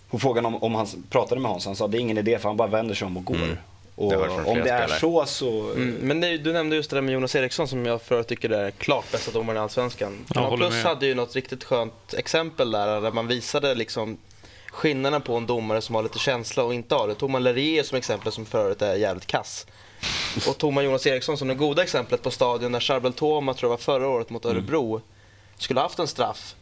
hon 0.09 0.19
frågade 0.19 0.47
om, 0.47 0.63
om 0.63 0.75
han 0.75 0.87
pratade 1.09 1.41
med 1.41 1.51
Hans. 1.51 1.65
Han 1.65 1.75
sa 1.75 1.87
det 1.87 1.97
är 1.97 1.99
ingen 1.99 2.17
idé 2.17 2.39
för 2.39 2.49
han 2.49 2.57
bara 2.57 2.67
vänder 2.67 2.95
sig 2.95 3.05
om 3.05 3.17
och 3.17 3.25
går. 3.25 3.57
Och 3.95 4.09
Det 4.11 4.17
om 4.17 4.57
det 4.59 4.69
är 4.69 4.87
spelare. 4.87 4.99
så 4.99 5.25
så... 5.25 5.71
Mm, 5.71 5.95
men 6.01 6.21
det, 6.21 6.37
du 6.37 6.53
nämnde 6.53 6.75
just 6.75 6.89
det 6.89 6.95
där 6.95 7.01
med 7.01 7.13
Jonas 7.13 7.35
Eriksson 7.35 7.67
som 7.67 7.85
jag 7.85 8.01
förut 8.01 8.27
tycker 8.27 8.49
är 8.49 8.71
klart 8.71 9.11
bästa 9.11 9.31
domaren 9.31 9.57
i 9.57 9.59
Allsvenskan. 9.59 10.25
Håller 10.35 10.57
Plus 10.57 10.73
med. 10.73 10.83
hade 10.83 11.05
ju 11.05 11.15
något 11.15 11.35
riktigt 11.35 11.63
skönt 11.63 12.13
exempel 12.17 12.71
där, 12.71 13.01
där 13.01 13.11
man 13.11 13.27
visade 13.27 13.75
liksom 13.75 14.17
skillnaden 14.73 15.21
på 15.21 15.37
en 15.37 15.45
domare 15.45 15.81
som 15.81 15.95
har 15.95 16.03
lite 16.03 16.19
känsla 16.19 16.63
och 16.63 16.73
inte 16.73 16.95
har 16.95 17.07
det. 17.07 17.15
Tog 17.15 17.29
man 17.29 17.43
Lerrier 17.43 17.83
som 17.83 17.97
exempel 17.97 18.31
som 18.31 18.45
för 18.45 18.59
övrigt 18.63 18.81
är 18.81 18.95
jävligt 18.95 19.27
kass. 19.27 19.65
Och 20.47 20.57
tog 20.57 20.73
man 20.73 20.83
Jonas 20.83 21.07
Eriksson 21.07 21.37
som 21.37 21.47
det 21.47 21.55
goda 21.55 21.83
exemplet 21.83 22.21
på 22.21 22.31
stadion 22.31 22.71
när 22.71 22.79
Charbel 22.79 23.13
Toma, 23.13 23.53
tror 23.53 23.71
jag 23.71 23.77
var 23.77 23.83
förra 23.83 24.07
året 24.07 24.29
mot 24.29 24.45
Örebro, 24.45 25.01
skulle 25.57 25.79
ha 25.79 25.85
haft 25.85 25.99
en 25.99 26.07
straff. 26.07 26.55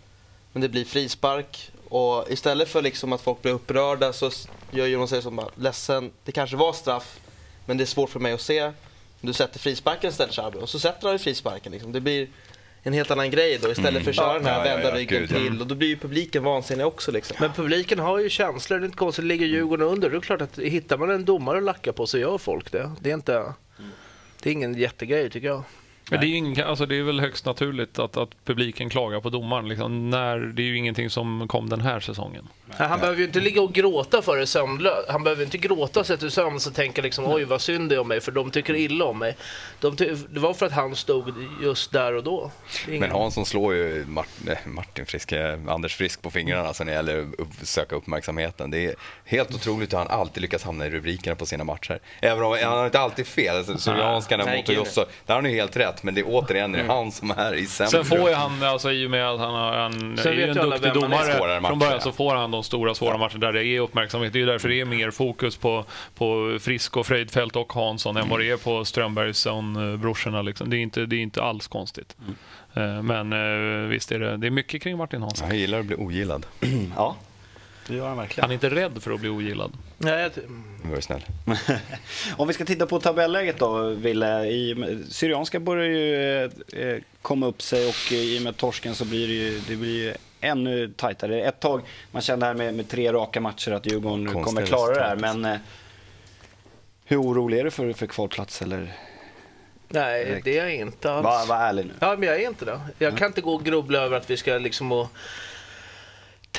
Men 0.53 0.61
det 0.61 0.69
blir 0.69 0.85
frispark 0.85 1.71
och 1.89 2.25
istället 2.29 2.69
för 2.69 2.81
liksom 2.81 3.13
att 3.13 3.21
folk 3.21 3.41
blir 3.41 3.51
upprörda 3.51 4.13
så 4.13 4.31
gör 4.71 4.87
Jonas 4.87 5.13
Eriksson 5.13 5.35
bara 5.35 5.49
ledsen, 5.55 6.11
det 6.23 6.31
kanske 6.31 6.57
var 6.57 6.73
straff 6.73 7.19
men 7.65 7.77
det 7.77 7.83
är 7.83 7.85
svårt 7.85 8.09
för 8.09 8.19
mig 8.19 8.33
att 8.33 8.41
se. 8.41 8.71
Du 9.21 9.33
sätter 9.33 9.59
frisparken 9.59 10.09
istället 10.09 10.35
Charbel 10.35 10.61
och 10.61 10.69
så 10.69 10.79
sätter 10.79 11.07
han 11.07 11.11
ju 11.11 11.19
frisparken. 11.19 11.71
Liksom. 11.71 11.91
Det 11.91 12.01
blir 12.01 12.27
en 12.83 12.93
helt 12.93 13.11
annan 13.11 13.31
grej 13.31 13.59
då 13.61 13.71
istället 13.71 14.03
för 14.03 14.09
att 14.09 14.15
köra 14.15 14.33
den 14.33 14.45
här 14.45 14.65
Ja, 14.65 14.67
ja, 14.67 14.75
vända 14.75 14.89
ja, 14.89 14.95
ryggen 14.95 15.19
gud, 15.19 15.29
till 15.29 15.61
och 15.61 15.67
då 15.67 15.75
blir 15.75 15.87
ju 15.87 15.97
publiken 15.97 16.43
vansinnig 16.43 16.85
också 16.85 17.11
liksom. 17.11 17.37
Men 17.39 17.53
publiken 17.53 17.99
har 17.99 18.19
ju 18.19 18.29
känslor. 18.29 18.79
Det 18.79 18.83
är 18.83 18.85
inte 18.85 18.97
konstigt. 18.97 19.25
Ligger 19.25 19.45
Djurgården 19.45 19.87
under, 19.87 20.09
det 20.09 20.17
är 20.17 20.21
klart 20.21 20.41
att 20.41 20.59
hittar 20.59 20.97
man 20.97 21.09
en 21.09 21.25
domare 21.25 21.57
att 21.57 21.63
lacka 21.63 21.93
på 21.93 22.07
så 22.07 22.17
gör 22.17 22.37
folk 22.37 22.71
det. 22.71 22.91
Det 22.99 23.09
är 23.09 23.13
inte... 23.13 23.53
Det 24.43 24.49
är 24.49 24.53
ingen 24.53 24.73
jättegrej 24.73 25.29
tycker 25.29 25.47
jag. 25.47 25.63
Men 26.09 26.19
det 26.19 26.25
är, 26.25 26.27
ju 26.27 26.35
ingen, 26.35 26.65
alltså 26.67 26.85
det 26.85 26.95
är 26.95 27.03
väl 27.03 27.19
högst 27.19 27.45
naturligt 27.45 27.99
att, 27.99 28.17
att 28.17 28.29
publiken 28.45 28.89
klagar 28.89 29.19
på 29.19 29.29
domaren. 29.29 29.67
Liksom, 29.69 30.09
när, 30.09 30.37
det 30.39 30.61
är 30.61 30.65
ju 30.65 30.77
ingenting 30.77 31.09
som 31.09 31.47
kom 31.47 31.69
den 31.69 31.81
här 31.81 31.99
säsongen. 31.99 32.47
Nej, 32.79 32.87
Han 32.87 32.99
behöver 32.99 33.19
ju 33.19 33.25
inte 33.25 33.39
ligga 33.39 33.61
och 33.61 33.73
gråta 33.73 34.21
för 34.21 34.37
det 34.37 34.47
sömnlöst. 34.47 35.09
Han 35.09 35.23
behöver 35.23 35.43
inte 35.43 35.57
gråta 35.57 36.03
sig 36.03 36.17
till 36.17 36.31
sömns 36.31 36.67
och 36.67 36.73
tänka 36.75 37.01
liksom 37.01 37.25
oj 37.27 37.43
vad 37.43 37.61
synd 37.61 37.89
det 37.89 37.95
är 37.95 37.99
om 37.99 38.07
mig 38.07 38.21
för 38.21 38.31
de 38.31 38.51
tycker 38.51 38.75
illa 38.75 39.05
om 39.05 39.19
mig. 39.19 39.37
De 39.79 39.95
det 40.29 40.39
var 40.39 40.53
för 40.53 40.65
att 40.65 40.71
han 40.71 40.95
stod 40.95 41.33
just 41.63 41.91
där 41.91 42.13
och 42.15 42.23
då. 42.23 42.51
Ingen- 42.87 42.99
Men 42.99 43.11
Hansson 43.11 43.45
slår 43.45 43.73
ju 43.73 44.05
Mart- 44.07 44.47
eh, 44.47 44.57
Martin 44.65 45.05
Frisk, 45.05 45.31
eh, 45.31 45.59
Anders 45.67 45.95
Frisk 45.95 46.21
på 46.21 46.31
fingrarna 46.31 46.67
alltså 46.67 46.83
när 46.83 46.91
det 46.91 46.95
gäller 46.95 47.27
att 47.61 47.67
söka 47.67 47.95
uppmärksamheten. 47.95 48.71
Det 48.71 48.85
är 48.85 48.95
helt 49.25 49.55
otroligt 49.55 49.93
hur 49.93 49.97
han 49.97 50.07
alltid 50.07 50.41
lyckas 50.41 50.63
hamna 50.63 50.85
i 50.85 50.89
rubrikerna 50.89 51.35
på 51.35 51.45
sina 51.45 51.63
matcher. 51.63 51.99
Även 52.21 52.43
om 52.43 52.57
han 52.63 52.77
har 52.77 52.85
inte 52.85 52.99
alltid 52.99 53.27
fel. 53.27 53.55
Alltså, 53.57 53.77
Syrianskan 53.77 54.39
mot 54.39 54.67
gud. 54.67 54.75
Josso, 54.77 55.01
där 55.25 55.33
har 55.33 55.41
han 55.41 55.51
ju 55.51 55.57
helt 55.57 55.77
rätt. 55.77 55.90
Men 56.03 56.13
det 56.15 56.21
är 56.21 56.25
återigen 56.27 56.71
det 56.71 56.79
är 56.79 56.87
han 56.87 57.11
som 57.11 57.31
är 57.31 57.53
i 57.55 57.65
Sen 57.65 57.87
centrum. 57.87 58.19
får 58.19 58.29
ju 58.29 58.35
han, 58.35 58.63
alltså, 58.63 58.91
i 58.91 59.05
och 59.07 59.11
med 59.11 59.29
att 59.29 59.39
han, 59.39 59.53
har, 59.53 59.89
Sen 59.91 60.31
är 60.33 60.35
vet 60.35 60.55
ju 60.55 60.61
en 60.61 60.69
duktig 60.69 60.81
vem 60.93 61.11
han 61.11 61.13
är. 61.13 61.39
domare, 61.39 61.61
från 61.67 61.79
början 61.79 61.93
ja. 61.95 61.99
så 62.01 62.11
får 62.11 62.35
han 62.35 62.51
de 62.51 62.63
stora 62.63 62.95
svåra 62.95 63.17
matcher 63.17 63.37
där 63.37 63.53
det 63.53 63.65
är 63.65 63.79
uppmärksamhet. 63.79 64.33
Det 64.33 64.37
är 64.37 64.41
ju 64.41 64.45
därför 64.45 64.69
det 64.69 64.79
är 64.81 64.85
mer 64.85 65.11
fokus 65.11 65.57
på, 65.57 65.85
på 66.15 66.57
Frisk 66.61 66.97
och 66.97 67.05
Freidfeldt 67.05 67.55
och 67.55 67.73
Hansson 67.73 68.17
än 68.17 68.29
vad 68.29 68.39
det 68.39 68.49
är 68.49 68.57
på 68.57 68.85
Strömbergsson-brorsorna. 68.85 70.41
Liksom. 70.41 70.69
Det, 70.69 70.77
är 70.77 70.79
inte, 70.79 71.05
det 71.05 71.15
är 71.15 71.19
inte 71.21 71.41
alls 71.43 71.67
konstigt. 71.67 72.15
Eh, 72.73 73.01
Men 73.03 73.33
eh, 73.33 73.87
visst 73.89 74.11
är 74.11 74.19
det, 74.19 74.37
det 74.37 74.47
är 74.47 74.51
mycket 74.51 74.83
kring 74.83 74.97
Martin 74.97 75.21
Hansson. 75.21 75.47
Han 75.47 75.57
gillar 75.57 75.79
att 75.79 75.85
bli 75.85 75.95
ogillad. 75.95 76.45
Ja, 76.95 77.15
det 77.87 77.95
gör 77.95 78.07
han 78.07 78.17
verkligen. 78.17 78.43
Han 78.43 78.51
är 78.51 78.53
inte 78.53 78.69
rädd 78.69 79.03
för 79.03 79.11
att 79.11 79.19
bli 79.19 79.29
ogillad. 79.29 79.71
Nej, 79.97 80.21
jag 80.21 80.31
Nu 80.83 80.93
var 80.93 81.01
snäll. 81.01 81.25
Om 82.37 82.47
vi 82.47 82.53
ska 82.53 82.65
titta 82.65 82.85
på 82.85 82.99
tabelläget 82.99 83.59
då, 83.59 83.89
Ville. 83.89 84.45
I, 84.45 84.75
Syrianska 85.09 85.59
börjar 85.59 85.85
ju 85.85 86.43
eh, 86.43 87.01
komma 87.21 87.45
upp 87.45 87.61
sig 87.61 87.87
och 87.89 88.11
i 88.11 88.39
och 88.39 88.43
med 88.43 88.57
torsken 88.57 88.95
så 88.95 89.05
blir 89.05 89.27
det 89.27 89.33
ju, 89.33 89.59
det 89.67 89.75
blir 89.75 90.03
ju 90.03 90.13
ännu 90.41 90.93
tajtare. 90.97 91.41
Ett 91.41 91.59
tag, 91.59 91.81
man 92.11 92.21
kände 92.21 92.45
här 92.45 92.53
med, 92.53 92.73
med 92.73 92.89
tre 92.89 93.13
raka 93.13 93.41
matcher 93.41 93.71
att 93.71 93.85
Djurgården 93.85 94.25
Konstiga 94.25 94.43
kommer 94.43 94.65
klara 94.65 94.93
det 94.93 95.03
här. 95.03 95.15
Men 95.15 95.45
eh, 95.45 95.59
hur 97.05 97.21
orolig 97.21 97.59
är 97.59 97.63
du 97.63 97.71
för, 97.71 97.93
för 97.93 98.07
kvalplats? 98.07 98.61
Eller? 98.61 98.93
nej, 99.87 100.41
det 100.43 100.57
är 100.57 100.63
jag 100.63 100.75
inte 100.75 101.11
alls. 101.11 101.23
Var, 101.23 101.45
var 101.45 101.55
ärlig 101.55 101.85
nu. 101.85 101.93
Ja, 101.99 102.15
men 102.17 102.29
jag 102.29 102.41
är 102.41 102.47
inte 102.47 102.65
det. 102.65 102.79
Jag 102.97 103.17
kan 103.17 103.27
inte 103.27 103.41
gå 103.41 103.53
och 103.53 103.63
grubbla 103.63 103.99
över 103.99 104.17
att 104.17 104.29
vi 104.29 104.37
ska 104.37 104.57
liksom 104.57 104.91
och 104.91 105.07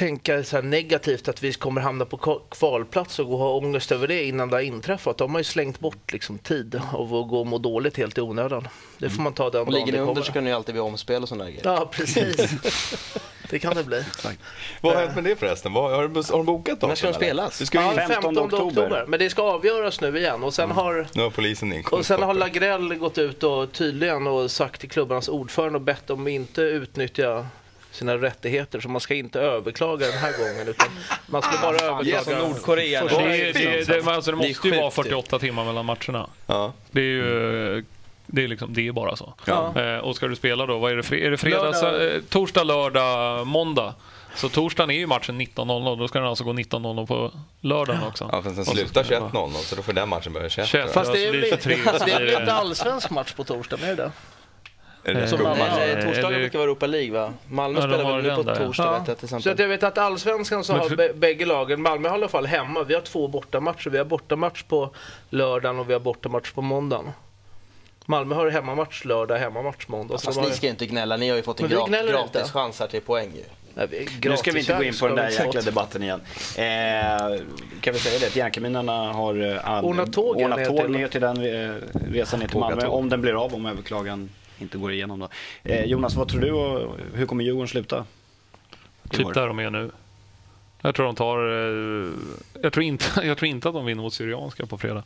tänka 0.03 0.45
så 0.45 0.57
här 0.57 0.63
negativt 0.63 1.29
att 1.29 1.43
vi 1.43 1.53
kommer 1.53 1.81
hamna 1.81 2.05
på 2.05 2.17
kval- 2.17 2.41
kvalplats 2.51 3.19
och 3.19 3.27
ha 3.27 3.55
ångest 3.57 3.93
över 3.93 4.09
det 4.09 4.25
innan 4.25 4.51
det 4.51 4.57
har 4.57 4.61
inträffat. 4.63 5.19
De 5.19 5.31
har 5.31 5.41
ju 5.41 5.45
slängt 5.45 5.81
bort 5.81 6.13
liksom 6.13 6.39
tid 6.39 6.81
av 6.93 7.15
att 7.15 7.29
gå 7.29 7.41
och 7.41 7.47
må 7.47 7.59
dåligt 7.59 7.97
helt 7.97 8.19
i 8.19 8.21
onödan. 8.21 8.69
Det 8.99 9.11
får 9.11 9.23
man 9.23 9.33
ta 9.33 9.51
den 9.51 9.63
Och 9.63 9.73
ligger 9.73 9.87
ni 9.87 9.93
det 9.93 9.99
under 9.99 10.23
så 10.23 10.33
kan 10.33 10.45
det 10.45 10.51
ju 10.51 10.57
alltid 10.57 10.75
bli 10.75 10.81
omspel 10.81 11.23
och 11.23 11.29
sådana 11.29 11.45
grejer. 11.45 11.61
Ja, 11.65 11.89
precis. 11.93 12.51
det 13.51 13.59
kan 13.59 13.77
det 13.77 13.85
bli. 13.85 14.05
Vad 14.81 14.95
har 14.95 15.03
hänt 15.03 15.15
med 15.15 15.25
det 15.25 15.37
förresten? 15.37 15.73
Vad, 15.73 15.91
har, 15.91 16.09
du, 16.09 16.15
har 16.21 16.37
de 16.37 16.47
bokat 16.47 16.81
dem? 16.81 16.89
När 16.89 16.97
ska 16.97 17.07
de 17.07 17.09
eller? 17.11 17.19
spelas? 17.19 17.59
Du 17.59 17.67
ska 17.67 17.81
Ja, 17.81 17.93
15 17.93 18.23
15 18.23 18.39
oktober. 18.45 18.67
oktober. 18.67 19.05
Men 19.09 19.19
det 19.19 19.31
ska 19.31 19.43
avgöras 19.43 20.01
nu 20.01 20.19
igen. 20.19 20.43
Och 20.43 20.55
sen 20.55 20.71
har... 20.71 21.07
Nu 21.15 21.23
har 21.23 21.31
polisen 21.31 21.73
inkommit. 21.73 22.01
Och 22.01 22.07
sen 22.07 22.23
har 22.23 22.35
Lagrell 22.35 22.95
gått 22.95 23.19
ut 23.19 23.43
och 23.43 23.73
tydligen 23.73 24.27
och 24.27 24.51
sagt 24.51 24.81
till 24.81 24.91
klubbarnas 24.91 25.29
ordförande 25.29 25.77
och 25.79 25.83
bett 25.85 26.07
dem 26.07 26.29
inte 26.29 26.63
utnyttja 26.63 27.47
sina 27.93 28.17
rättigheter 28.17 28.81
så 28.81 28.89
man 28.89 29.00
ska 29.00 29.15
inte 29.15 29.41
överklaga 29.41 30.06
den 30.06 30.19
här 30.19 30.33
gången 30.39 30.69
utan 30.69 30.89
man 31.27 31.43
ska 31.43 31.50
bara 31.62 31.77
överklaga. 31.77 32.21
Som 32.25 32.33
Nordkorea. 32.39 33.05
Det, 33.05 33.15
är- 33.15 33.53
det, 33.53 33.65
är- 33.65 34.03
det, 34.03 34.12
alltså, 34.12 34.31
det 34.33 34.37
Det 34.43 34.49
måste 34.49 34.69
ju 34.69 34.77
vara 34.81 34.91
sjukt 34.91 34.99
ju. 35.06 35.11
48 35.11 35.39
timmar 35.39 35.65
mellan 35.65 35.85
matcherna. 35.85 36.27
Ja. 36.47 36.73
Det 36.91 37.00
är 37.00 37.05
ju 37.05 37.85
det 38.27 38.44
är, 38.44 38.49
liksom, 38.49 38.75
det 38.75 38.89
är 38.89 38.93
bara 38.93 39.17
så. 39.17 39.35
Ja. 39.44 39.81
Eh, 39.81 39.99
och 39.99 40.17
ska 40.17 40.27
du 40.27 40.37
spela 40.37 40.67
då, 40.67 40.79
vad 40.79 40.93
är 40.93 40.97
det, 40.97 41.27
är 41.27 41.31
det 41.31 41.37
fredags, 41.37 41.83
Lördag. 41.83 42.15
eh, 42.15 42.21
torsdag, 42.29 42.65
lördag, 42.65 43.47
måndag? 43.47 43.94
Så 44.35 44.49
torsdagen 44.49 44.91
är 44.91 44.94
ju 44.99 45.06
matchen 45.06 45.41
19.00, 45.41 45.99
då 45.99 46.08
ska 46.08 46.19
den 46.19 46.29
alltså 46.29 46.44
gå 46.44 46.53
19.00 46.53 47.06
på 47.06 47.32
lördagen 47.61 48.03
också. 48.08 48.29
Ja, 48.32 48.43
fast 48.43 48.56
den 48.56 48.65
slutar 48.65 49.05
ska 49.05 49.15
det 49.15 49.20
vara 49.20 49.31
21.00 49.46 49.51
så 49.53 49.77
då 49.77 49.82
får 49.82 49.93
den 49.93 50.08
matchen 50.08 50.32
börja 50.32 50.49
21. 50.49 50.69
21. 50.69 50.93
Fast 50.93 51.13
det 51.13 51.19
är 51.25 51.27
Alltså, 51.29 51.32
väl 51.41 51.44
inte, 51.44 51.63
23, 51.63 51.99
så 51.99 52.05
det 52.05 52.13
är 52.13 52.17
blir 52.17 52.27
väl 52.27 52.27
det- 52.34 52.41
inte 52.41 52.53
allsvensk 52.53 53.11
match 53.11 53.32
på 53.32 53.44
torsdag, 53.44 53.79
är 53.82 53.96
det 53.96 54.11
skuggmatch? 55.03 55.32
alla- 55.32 55.77
Nej, 55.77 55.91
Eller- 55.91 56.03
torsdagen 56.03 56.41
brukar 56.41 56.59
vara 56.59 56.67
Europa 56.69 56.87
League 56.87 57.11
va? 57.11 57.32
Malmö 57.49 57.79
Ja, 57.81 57.87
spelar 57.87 58.13
väl 58.17 58.23
nu 58.23 58.35
på 58.35 58.55
torsdag 58.55 58.99
vet 58.99 59.09
jag 59.09 59.19
till 59.19 59.29
Så 59.29 59.37
exempel. 59.37 59.53
att 59.53 59.59
jag 59.59 59.69
vet 59.69 59.82
att 59.82 59.99
allsvenskan 59.99 60.65
så 60.65 60.73
har 60.73 60.89
för- 60.89 60.97
bä- 60.97 61.15
bägge 61.19 61.47
lagen, 61.47 61.82
Malmö 61.82 62.09
har 62.09 62.17
i 62.17 62.19
alla 62.19 62.29
fall 62.29 62.47
hemma, 62.47 62.82
vi 62.82 62.94
har 62.94 63.01
två 63.01 63.29
bortamatcher. 63.29 63.91
Vi 63.91 63.99
har 63.99 64.05
bortamatch 64.05 64.63
på 64.63 64.91
lördagen 65.31 65.79
och 65.79 65.89
vi 65.89 65.93
har 65.93 66.01
bortamatch 66.01 66.51
på 66.53 66.63
måndagen. 66.63 67.11
Malmö 68.06 68.35
har 68.35 68.51
hemmamatch 68.51 69.05
lördag, 69.05 69.37
hemmamatch 69.39 69.89
måndag. 69.89 70.19
Så 70.19 70.25
Fast 70.25 70.41
ni 70.49 70.51
ska 70.51 70.67
ju 70.67 70.71
inte 70.71 70.87
gnälla, 70.87 71.17
ni 71.17 71.29
har 71.29 71.37
ju 71.37 71.43
fått 71.43 71.61
en 71.61 71.69
gnäller 71.69 72.13
gratis 72.13 72.37
inte. 72.41 72.53
chans 72.53 72.81
här 72.81 72.87
till 72.87 73.01
poäng 73.01 73.31
ju. 73.37 73.43
Nej, 73.75 74.09
Nu 74.25 74.37
ska 74.37 74.51
vi 74.53 74.59
inte 74.61 74.73
gå 74.77 74.82
in 74.82 74.94
på 75.01 75.06
den 75.06 75.17
där 75.17 75.31
jäkla 75.31 75.61
debatten 75.61 76.03
igen. 76.03 76.21
Eh, 76.56 76.65
kan 77.81 77.93
vi 77.93 77.99
säga 77.99 78.19
det 78.19 78.27
att 78.27 78.37
Järnkaminerna 78.37 79.13
har 79.13 79.35
eh, 79.67 79.85
Ordnat 79.85 80.13
tåg 80.13 80.37
ner 80.91 81.09
till- 81.09 81.21
den 81.21 81.37
eh, 81.37 81.75
resan 82.13 82.41
ner 82.41 82.49
till 82.49 82.59
Malmö. 82.59 82.87
Om 82.87 83.09
den 83.09 83.21
blir 83.21 83.44
av, 83.44 83.55
om 83.55 83.67
överklagan 83.67 84.31
inte 84.63 84.79
går 84.79 84.93
igenom. 84.93 85.21
Då. 85.21 85.29
Eh, 85.63 85.85
Jonas, 85.85 86.15
vad 86.15 86.29
tror 86.29 86.41
du 86.41 86.49
hur 87.19 87.27
kommer 87.27 87.45
Djurgården 87.45 87.69
sluta? 87.69 88.05
Typ 89.11 89.35
där 89.35 89.47
de 89.47 89.59
är 89.59 89.71
nu. 89.71 89.91
Jag 90.84 90.94
tror 90.94 91.06
de 91.06 91.15
tar... 91.15 91.39
eh, 91.39 92.10
Jag 92.62 92.72
tror 92.72 92.84
inte, 92.84 93.05
jag 93.27 93.39
tror 93.39 93.48
inte 93.48 93.69
att 93.69 93.74
de 93.74 93.84
vinner 93.84 94.03
mot 94.03 94.15
Syrianska 94.15 94.67
på 94.67 94.79
fredag. 94.79 95.03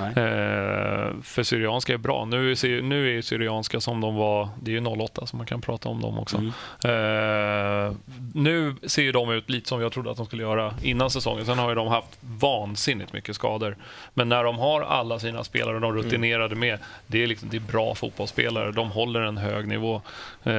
Eh, 0.00 1.12
för 1.22 1.42
Syrianska 1.42 1.92
är 1.94 1.98
bra. 1.98 2.24
Nu 2.24 2.50
är, 2.52 2.82
nu 2.82 3.18
är 3.18 3.22
Syrianska 3.22 3.80
som 3.80 4.00
de 4.00 4.14
var... 4.14 4.48
Det 4.62 4.70
är 4.70 4.80
ju 4.80 4.86
08 4.86 5.26
så 5.26 5.36
man 5.36 5.46
kan 5.46 5.60
prata 5.60 5.88
om 5.88 6.00
dem 6.00 6.18
också. 6.18 6.36
Mm. 6.36 6.48
Eh, 7.88 7.92
nu 8.34 8.74
ser 8.82 9.02
ju 9.02 9.12
de 9.12 9.30
ut 9.30 9.50
lite 9.50 9.68
som 9.68 9.80
jag 9.80 9.92
trodde 9.92 10.10
att 10.10 10.16
de 10.16 10.26
skulle 10.26 10.42
göra 10.42 10.74
innan 10.82 11.10
säsongen. 11.10 11.46
Sen 11.46 11.58
har 11.58 11.68
ju 11.68 11.74
de 11.74 11.88
haft 11.88 12.18
vansinnigt 12.20 13.12
mycket 13.12 13.34
skador. 13.36 13.76
Men 14.14 14.28
när 14.28 14.44
de 14.44 14.58
har 14.58 14.82
alla 14.82 15.18
sina 15.18 15.44
spelare, 15.44 15.78
de 15.78 15.92
rutinerade 15.92 16.54
med, 16.54 16.78
det 17.06 17.22
är, 17.22 17.26
liksom, 17.26 17.48
det 17.48 17.56
är 17.56 17.60
bra 17.60 17.94
fotbollsspelare. 17.94 18.72
De 18.72 18.90
håller 18.90 19.20
en 19.20 19.36
hög 19.36 19.68
nivå. 19.68 20.02
Eh, 20.42 20.52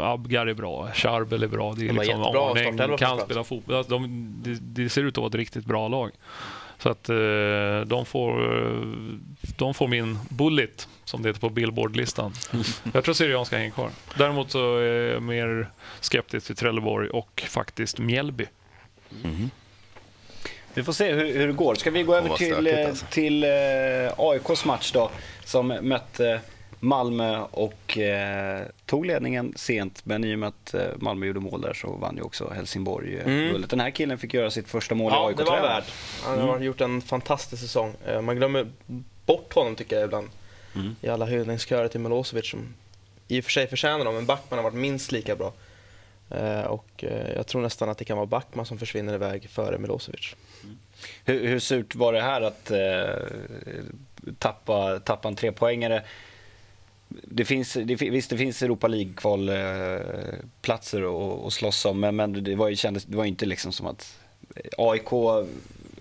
Abgar 0.00 0.46
är 0.46 0.54
bra, 0.54 0.88
Charbel 0.94 1.42
är 1.42 1.48
bra. 1.48 1.72
Det 1.76 1.84
är 1.84 1.88
De 1.88 1.94
liksom, 1.94 2.20
jättebra 2.20 2.50
Arning 2.50 2.96
kan 2.98 3.20
spela 3.20 3.44
fotboll. 3.44 3.85
Alltså, 3.92 3.98
De, 3.98 4.34
det, 4.42 4.82
det 4.82 4.88
ser 4.88 5.02
ut 5.02 5.14
att 5.14 5.18
vara 5.18 5.28
ett 5.28 5.34
riktigt 5.34 5.64
bra 5.64 5.88
lag. 5.88 6.10
Så 6.78 6.88
att 6.88 7.08
eh, 7.08 7.16
de, 7.86 8.06
får, 8.06 8.40
de 9.56 9.74
får 9.74 9.88
min 9.88 10.18
bullet, 10.28 10.88
som 11.04 11.22
det 11.22 11.28
heter 11.28 11.40
på 11.40 11.48
Billboard-listan. 11.48 12.32
Jag 12.92 13.04
tror 13.04 13.14
Syrianska 13.14 13.56
hänger 13.56 13.70
kvar. 13.70 13.90
Däremot 14.18 14.50
så 14.50 14.76
är 14.78 15.12
jag 15.12 15.22
mer 15.22 15.68
skeptisk 16.00 16.46
till 16.46 16.56
Trelleborg 16.56 17.08
och 17.08 17.44
faktiskt 17.48 17.98
Mjällby. 17.98 18.46
Vi 20.74 20.82
får 20.82 20.92
se 20.92 21.12
hur, 21.12 21.34
hur 21.34 21.46
det 21.46 21.52
går. 21.52 21.74
Ska 21.74 21.90
vi 21.90 22.02
gå 22.02 22.14
över 22.14 22.36
till, 22.36 22.52
stökigt, 22.52 22.78
eh, 22.78 22.88
alltså. 22.88 23.06
till 23.10 23.44
eh, 23.44 23.50
AIKs 24.18 24.64
match 24.64 24.92
då, 24.92 25.10
som 25.44 25.66
mötte 25.82 26.40
Malmö 26.80 27.40
och 27.50 27.98
eh, 27.98 28.62
tog 28.86 29.06
ledningen 29.06 29.52
sent. 29.56 30.00
Men 30.04 30.24
i 30.24 30.34
och 30.34 30.38
med 30.38 30.48
att 30.48 30.74
eh, 30.74 30.80
Malmö 30.96 31.26
gjorde 31.26 31.40
mål 31.40 31.60
där 31.60 31.72
så 31.74 31.92
vann 31.92 32.16
ju 32.16 32.22
också 32.22 32.50
Helsingborg 32.54 33.16
eh, 33.16 33.26
Mm. 33.26 33.64
Den 33.68 33.80
här 33.80 33.90
killen 33.90 34.18
fick 34.18 34.34
göra 34.34 34.50
sitt 34.50 34.68
första 34.68 34.94
mål 34.94 35.12
i 35.12 35.14
Ja, 35.14 35.28
aik 35.28 35.36
det 35.36 35.44
var 35.44 35.60
värd. 35.60 35.84
Han 36.24 36.38
har 36.40 36.60
gjort 36.60 36.80
en 36.80 37.00
fantastisk 37.02 37.62
säsong. 37.62 37.94
Eh, 38.06 38.20
Man 38.20 38.36
glömmer 38.36 38.66
bort 39.26 39.52
honom 39.54 39.74
tycker 39.76 39.96
jag 39.96 40.04
ibland. 40.04 40.28
Mm. 40.74 40.96
I 41.00 41.08
alla 41.08 41.26
hyllningskörer 41.26 41.88
till 41.88 42.00
Milosevic 42.00 42.50
som 42.50 42.74
i 43.28 43.40
och 43.40 43.44
för 43.44 43.50
sig 43.50 43.66
förtjänar 43.66 44.04
dem, 44.04 44.14
men 44.14 44.26
Backman 44.26 44.58
har 44.58 44.64
varit 44.64 44.74
minst 44.80 45.12
lika 45.12 45.36
bra. 45.36 45.52
Eh, 46.30 46.60
Och 46.60 47.04
eh, 47.04 47.32
jag 47.36 47.46
tror 47.46 47.62
nästan 47.62 47.88
att 47.88 47.98
det 47.98 48.04
kan 48.04 48.16
vara 48.16 48.26
Backman 48.26 48.66
som 48.66 48.78
försvinner 48.78 49.14
iväg 49.14 49.50
före 49.50 49.78
Milosevic. 49.78 50.34
Hur, 51.24 51.46
hur 51.48 51.58
surt 51.58 51.94
var 51.94 52.12
det 52.12 52.20
här 52.22 52.40
att 52.40 52.70
eh, 52.70 53.26
tappa, 54.38 54.98
tappa 55.00 55.28
en 55.28 55.36
trepoängare? 55.36 56.02
Det 57.24 57.44
finns, 57.44 57.72
det, 57.72 57.94
visst, 57.94 58.30
det 58.30 58.36
finns 58.36 58.62
Europa 58.62 58.88
League-kvalplatser 58.88 61.02
att, 61.02 61.46
att 61.46 61.52
slåss 61.52 61.84
om, 61.84 62.00
men, 62.00 62.16
men 62.16 62.44
det 62.44 62.54
var 62.54 62.68
ju 62.68 62.76
kändes, 62.76 63.04
det 63.04 63.16
var 63.16 63.24
ju 63.24 63.28
inte 63.28 63.46
liksom 63.46 63.72
som 63.72 63.86
att 63.86 64.18
AIK 64.78 65.12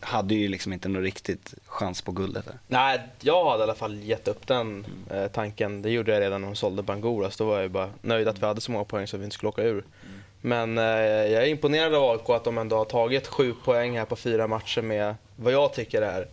hade 0.05 0.35
ju 0.35 0.47
liksom 0.47 0.73
inte 0.73 0.89
någon 0.89 1.03
riktigt 1.03 1.53
chans 1.65 2.01
på 2.01 2.11
guldet. 2.11 2.45
Där. 2.45 2.59
Nej, 2.67 2.99
jag 3.21 3.49
hade 3.49 3.59
i 3.59 3.63
alla 3.63 3.75
fall 3.75 4.03
gett 4.03 4.27
upp 4.27 4.47
den 4.47 4.85
eh, 5.11 5.27
tanken. 5.27 5.81
Det 5.81 5.89
gjorde 5.89 6.11
jag 6.11 6.21
redan 6.21 6.41
när 6.41 6.47
de 6.47 6.55
sålde 6.55 6.83
Bangoras. 6.83 7.37
Då 7.37 7.45
var 7.45 7.55
jag 7.55 7.63
ju 7.63 7.69
bara 7.69 7.89
nöjd 8.01 8.27
att 8.27 8.41
vi 8.41 8.45
hade 8.45 8.61
så 8.61 8.71
många 8.71 8.85
poäng 8.85 9.07
så 9.07 9.15
att 9.15 9.19
vi 9.19 9.23
inte 9.23 9.33
skulle 9.33 9.49
åka 9.49 9.63
ur. 9.63 9.83
Men 10.41 10.77
eh, 10.77 10.83
jag 10.83 11.43
är 11.43 11.47
imponerad 11.47 11.95
av 11.95 12.11
AIK 12.11 12.29
att 12.29 12.43
de 12.43 12.57
ändå 12.57 12.77
har 12.77 12.85
tagit 12.85 13.27
sju 13.27 13.53
poäng 13.65 13.97
här 13.97 14.05
på 14.05 14.15
fyra 14.15 14.47
matcher 14.47 14.81
med 14.81 15.15
vad 15.35 15.53
jag 15.53 15.73
tycker 15.73 16.01
är 16.01 16.27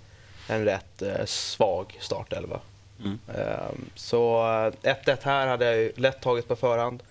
en 0.48 0.64
rätt 0.64 1.02
eh, 1.02 1.24
svag 1.24 1.96
startelva. 2.00 2.60
Mm. 3.04 3.18
Ehm, 3.36 3.84
så 3.94 4.40
eh, 4.82 4.94
1-1 4.94 5.18
här 5.22 5.46
hade 5.46 5.64
jag 5.64 5.76
ju 5.76 5.92
lätt 5.96 6.20
tagit 6.20 6.48
på 6.48 6.56
förhand. 6.56 7.02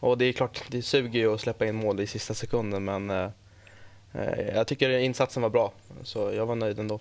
Och 0.00 0.18
det 0.18 0.24
är 0.24 0.32
klart, 0.32 0.62
det 0.68 0.82
suger 0.82 1.20
ju 1.20 1.34
att 1.34 1.40
släppa 1.40 1.66
in 1.66 1.74
mål 1.74 2.00
i 2.00 2.06
sista 2.06 2.34
sekunden 2.34 2.84
men 2.84 3.10
eh, 3.10 3.30
eh, 4.12 4.54
jag 4.54 4.66
tycker 4.66 4.90
insatsen 4.90 5.42
var 5.42 5.50
bra. 5.50 5.72
Så 6.02 6.32
jag 6.32 6.46
var 6.46 6.54
nöjd 6.54 6.78
ändå. 6.78 7.00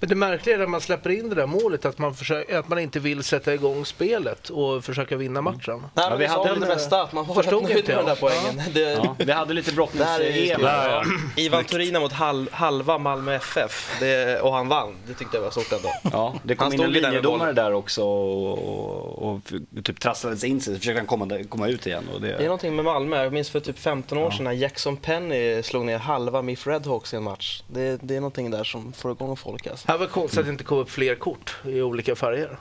Men 0.00 0.08
det 0.08 0.14
märkliga 0.14 0.54
är 0.54 0.58
när 0.58 0.66
man 0.66 0.80
släpper 0.80 1.10
in 1.10 1.28
det 1.28 1.34
där 1.34 1.46
målet 1.46 1.84
att 1.84 1.98
man, 1.98 2.14
försöker, 2.14 2.58
att 2.58 2.68
man 2.68 2.78
inte 2.78 3.00
vill 3.00 3.22
sätta 3.22 3.54
igång 3.54 3.84
spelet 3.84 4.48
och 4.50 4.84
försöka 4.84 5.16
vinna 5.16 5.40
matchen. 5.40 5.80
Nej, 5.80 5.88
Ja, 5.94 6.10
men 6.10 6.18
vi 6.18 6.26
hade 6.26 6.54
det 6.54 6.60
mesta, 6.66 7.02
att 7.02 7.12
man 7.12 7.26
var 7.26 7.34
rätt 7.42 7.50
nöjd 7.62 7.74
med 7.88 7.96
den 7.96 8.06
där 8.06 8.16
poängen. 8.20 8.62
Det, 8.74 8.80
Ja, 8.80 9.16
vi 9.18 9.32
hade 9.32 9.54
lite 9.54 9.72
brottnings-EM. 9.72 10.60
ja. 10.62 11.04
Ivan 11.36 11.64
Turina 11.64 12.00
mot 12.00 12.12
hal, 12.12 12.48
halva 12.52 12.98
Malmö 12.98 13.34
FF 13.34 13.96
det, 14.00 14.40
och 14.40 14.52
han 14.54 14.68
vann. 14.68 14.94
Det 15.06 15.14
tyckte 15.14 15.36
jag 15.36 15.42
var 15.44 15.50
stort 15.50 15.72
ändå. 15.72 15.88
Ja, 16.12 16.34
det 16.42 16.54
kom 16.54 16.64
Han 16.64 16.74
in 16.74 16.80
en 16.80 16.92
linjedomare 16.92 17.52
där 17.52 17.72
också 17.72 18.02
och, 18.04 18.58
och, 18.58 19.32
och 19.32 19.40
typ 19.84 20.00
trasslades 20.00 20.44
in 20.44 20.60
sig. 20.60 20.74
Så 20.74 20.78
försökte 20.80 20.98
han 21.00 21.06
komma, 21.06 21.44
komma 21.48 21.68
ut 21.68 21.86
igen. 21.86 22.04
Och 22.14 22.20
Det 22.20 22.32
är 22.32 22.38
det, 22.38 22.44
någonting 22.44 22.76
med 22.76 22.84
Malmö. 22.84 23.22
Jag 23.24 23.32
minns 23.32 23.50
för 23.50 23.60
typ 23.60 23.78
15 23.78 24.18
år 24.18 24.30
sedan 24.30 24.44
när 24.44 24.52
Jackson 24.52 24.96
Penny 24.96 25.62
slog 25.62 25.84
ner 25.84 25.98
halva 25.98 26.42
MIF 26.42 26.66
Redhawks 26.66 27.14
i 27.14 27.16
en 27.16 27.22
match. 27.22 27.62
Det, 27.68 27.98
det 28.02 28.16
är 28.16 28.20
någonting 28.20 28.50
där 28.50 28.64
som 28.64 28.92
får 28.92 29.12
igång 29.12 29.36
folk 29.36 29.51
alltså. 29.70 29.88
Här 29.88 29.98
var 29.98 30.06
konstigt 30.06 30.38
att 30.40 30.44
det 30.46 30.52
inte 30.52 30.64
kom 30.64 30.78
upp 30.78 30.90
fler 30.90 31.14
kort 31.14 31.56
i 31.64 31.80
olika 31.82 32.16
färger. 32.16 32.56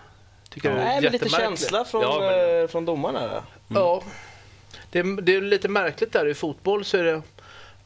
Tycker 0.49 0.69
det 0.69 0.75
är 0.81 0.85
Nej, 0.85 1.01
men 1.01 1.11
lite 1.11 1.29
känsla 1.29 1.85
från, 1.85 2.01
Ja, 2.01 2.19
men- 2.19 2.61
eh, 2.61 2.67
från 2.67 2.85
domarna. 2.85 3.19
där. 3.27 3.41
Ja, 3.67 4.03
det 4.91 4.99
är, 4.99 5.21
det 5.21 5.35
är 5.35 5.41
lite 5.41 5.67
märkligt 5.67 6.13
där. 6.13 6.27
I 6.27 6.33
fotboll 6.33 6.85
så 6.85 6.97
är 6.97 7.03
det 7.03 7.21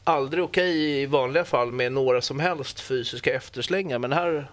aldrig 0.04 0.44
okej 0.44 1.00
i 1.02 1.06
vanliga 1.06 1.44
fall 1.44 1.72
med 1.72 1.92
några 1.92 2.20
som 2.20 2.40
helst 2.40 2.80
fysiska 2.80 3.32
efterslängar. 3.34 3.98
Men 3.98 4.12
här 4.12 4.48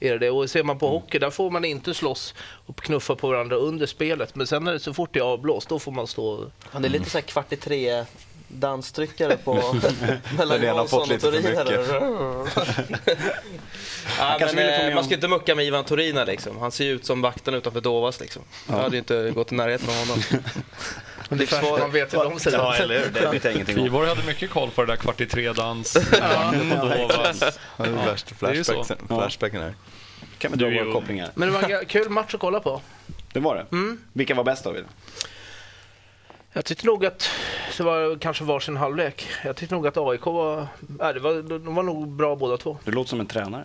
är 0.00 0.12
det 0.12 0.18
det. 0.18 0.30
Och 0.30 0.50
ser 0.50 0.62
man 0.62 0.78
på 0.78 0.88
hockey, 0.88 1.18
där 1.18 1.30
får 1.30 1.50
man 1.50 1.64
inte 1.64 1.94
slåss 1.94 2.34
och 2.66 2.76
knuffa 2.80 3.16
på 3.16 3.28
varandra 3.28 3.56
under 3.56 3.86
spelet. 3.86 4.34
Men 4.34 4.46
sen 4.46 4.64
när 4.64 4.72
det 4.72 4.80
så 4.80 4.94
fort 4.94 5.10
det 5.12 5.18
är 5.18 5.24
avblåst, 5.24 5.68
då 5.68 5.78
får 5.78 5.92
man 5.92 6.06
stå... 6.06 6.50
Ja, 6.72 6.78
det 6.78 6.88
är 6.88 6.90
lite 6.90 7.10
så 7.10 7.22
kvart 7.22 7.52
i 7.52 7.56
tre 7.56 8.04
danstryckare 8.48 9.36
på 9.36 9.54
mellan 10.38 10.88
fått 10.88 11.10
och 11.10 11.20
Turin. 11.20 11.44
ja, 14.18 14.36
kanske 14.38 14.56
men, 14.56 14.66
ville 14.66 14.76
få 14.76 14.80
eh, 14.80 14.86
med 14.86 14.94
man 14.94 15.04
ska 15.04 15.14
inte 15.14 15.28
mucka 15.28 15.54
med 15.54 15.64
Ivan 15.64 15.84
Torina 15.84 16.24
liksom. 16.24 16.58
Han 16.58 16.72
ser 16.72 16.84
ju 16.84 16.92
ut 16.92 17.06
som 17.06 17.22
vakten 17.22 17.54
utanför 17.54 17.80
Dovas 17.80 18.20
liksom. 18.20 18.42
Jag 18.68 18.76
hade 18.76 18.96
ju 18.96 18.98
inte 18.98 19.30
gått 19.30 19.52
i 19.52 19.54
närheten 19.54 19.88
av 19.88 19.96
honom. 19.96 20.22
Ungefär, 21.30 21.78
man 21.78 21.90
vet 21.90 22.14
hur 22.14 22.24
de 22.24 22.40
ser 22.40 22.52
ja, 22.52 22.74
ut. 22.74 22.80
eller 22.80 22.98
hur? 22.98 23.10
Det 23.10 23.30
vet 23.30 23.44
jag 23.44 23.54
ingenting 23.54 23.76
om. 23.76 23.82
Friborg 23.82 24.08
hade 24.08 24.22
mycket 24.22 24.50
koll 24.50 24.70
på 24.70 24.80
det 24.80 24.92
där 24.92 24.96
kvart 24.96 25.20
i 25.20 25.26
tre-dans. 25.26 25.92
Dovas. 25.92 27.40
Ja, 27.40 27.50
det 27.76 27.84
är 27.84 28.06
värsta 28.06 28.34
flashbacken, 28.34 29.06
flashbacken 29.08 29.62
här. 29.62 29.74
kan 30.38 30.52
vi 30.52 30.58
dra 30.58 30.84
våra 30.84 30.92
kopplingar. 30.92 31.30
Men 31.34 31.48
det 31.48 31.54
var 31.54 31.70
en 31.80 31.86
kul 31.86 32.08
match 32.08 32.34
att 32.34 32.40
kolla 32.40 32.60
på. 32.60 32.80
Det 33.32 33.40
var 33.40 33.56
det. 33.56 33.96
Vilka 34.12 34.34
var 34.34 34.44
bäst 34.44 34.64
David? 34.64 34.84
Jag 36.52 36.64
tyckte 36.64 36.86
nog 36.86 37.06
att 37.06 37.30
det 37.76 37.82
var 37.84 38.18
kanske 38.18 38.44
varsin 38.44 38.76
halvlek. 38.76 39.26
Jag 39.44 39.56
tyckte 39.56 39.74
nog 39.74 39.86
att 39.86 39.96
AIK 39.96 40.26
var... 40.26 40.66
Nej, 40.80 41.14
det 41.14 41.20
var 41.20 41.58
de 41.58 41.74
var 41.74 41.82
nog 41.82 42.08
bra 42.08 42.36
båda 42.36 42.56
två. 42.56 42.78
Du 42.84 42.92
låter 42.92 43.08
som 43.10 43.20
en 43.20 43.26
tränare. 43.26 43.64